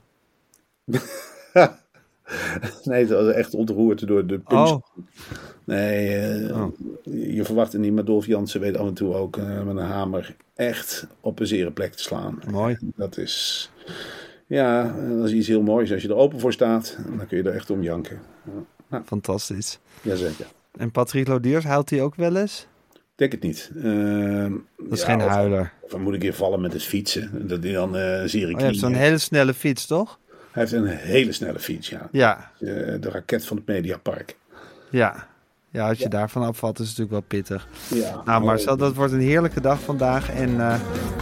nee, 2.84 3.00
het 3.00 3.08
was 3.08 3.34
echt 3.34 3.54
ontroerd 3.54 4.06
door 4.06 4.26
de 4.26 4.38
punch. 4.38 4.70
Oh. 4.70 4.82
Nee, 5.64 6.42
uh, 6.42 6.56
oh. 6.56 6.72
je 7.34 7.44
verwacht 7.44 7.72
het 7.72 7.80
niet, 7.80 7.92
maar 7.92 8.04
Dolf 8.04 8.26
Jansen 8.26 8.60
weet 8.60 8.76
af 8.76 8.86
en 8.86 8.94
toe 8.94 9.14
ook 9.14 9.36
uh, 9.36 9.62
met 9.62 9.76
een 9.76 9.82
hamer 9.82 10.36
echt 10.54 11.06
op 11.20 11.40
een 11.40 11.46
zere 11.46 11.70
plek 11.70 11.92
te 11.92 12.02
slaan. 12.02 12.38
Mooi. 12.50 12.76
Dat 12.96 13.16
is... 13.16 13.70
Ja, 14.52 14.94
dat 15.18 15.26
is 15.26 15.32
iets 15.32 15.48
heel 15.48 15.62
moois. 15.62 15.92
Als 15.92 16.02
je 16.02 16.08
er 16.08 16.14
open 16.14 16.40
voor 16.40 16.52
staat, 16.52 16.96
dan 17.16 17.26
kun 17.26 17.36
je 17.36 17.42
er 17.42 17.54
echt 17.54 17.70
om 17.70 17.82
janken. 17.82 18.20
Ja. 18.90 19.02
Fantastisch. 19.04 19.78
Jazeker. 20.02 20.46
En 20.76 20.90
Patrick 20.90 21.28
Lodiers, 21.28 21.64
huilt 21.64 21.90
hij 21.90 22.02
ook 22.02 22.14
wel 22.14 22.36
eens? 22.36 22.66
denk 23.14 23.32
het 23.32 23.42
niet. 23.42 23.70
Uh, 23.74 24.52
dat 24.78 24.98
is 24.98 25.04
geen 25.04 25.20
huiler. 25.20 25.72
Of, 25.80 25.96
moet 25.96 26.14
ik 26.14 26.22
hier 26.22 26.34
vallen 26.34 26.60
met 26.60 26.72
het 26.72 26.82
fietsen? 26.82 27.48
Dat 27.48 27.62
hij 27.62 27.72
dan 27.72 27.96
uh, 27.96 28.22
zie 28.24 28.46
oh, 28.46 28.56
Hij 28.56 28.66
heeft 28.66 28.78
zo'n 28.78 28.94
hele 28.94 29.18
snelle 29.18 29.54
fiets, 29.54 29.86
toch? 29.86 30.18
Hij 30.50 30.62
heeft 30.62 30.72
een 30.72 30.86
hele 30.86 31.32
snelle 31.32 31.58
fiets, 31.58 31.88
ja. 31.88 32.08
Ja. 32.12 32.50
Uh, 32.58 32.70
de 33.00 33.10
raket 33.10 33.44
van 33.46 33.56
het 33.56 33.66
Mediapark. 33.66 34.36
Ja. 34.90 35.28
Ja, 35.72 35.88
als 35.88 35.98
je 35.98 36.08
daarvan 36.08 36.42
afvalt 36.42 36.78
is 36.78 36.88
het 36.88 36.98
natuurlijk 36.98 37.28
wel 37.28 37.40
pittig. 37.40 37.68
Ja, 37.88 38.22
nou 38.24 38.44
Marcel, 38.44 38.76
dat 38.76 38.94
wordt 38.94 39.12
een 39.12 39.20
heerlijke 39.20 39.60
dag 39.60 39.80
vandaag. 39.80 40.30
En 40.30 40.50
uh, 40.50 40.80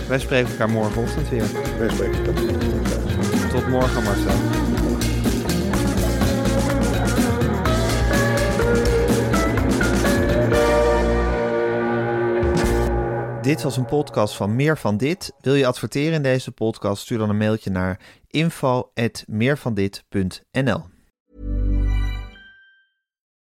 wij 0.08 0.18
spreken 0.18 0.50
elkaar 0.50 0.70
morgenochtend 0.70 1.28
weer. 1.28 1.44
Wij 1.78 1.90
spreken 1.90 2.24
elkaar. 2.24 2.34
Tot 3.50 3.68
morgen 3.68 4.02
Marcel. 4.02 4.34
Dit 13.42 13.62
was 13.62 13.76
een 13.76 13.86
podcast 13.86 14.34
van 14.34 14.56
Meer 14.56 14.78
van 14.78 14.96
Dit. 14.96 15.32
Wil 15.40 15.54
je 15.54 15.66
adverteren 15.66 16.12
in 16.12 16.22
deze 16.22 16.52
podcast? 16.52 17.02
Stuur 17.02 17.18
dan 17.18 17.28
een 17.28 17.36
mailtje 17.36 17.70
naar 17.70 18.00
info@meervandit.nl. 18.26 20.89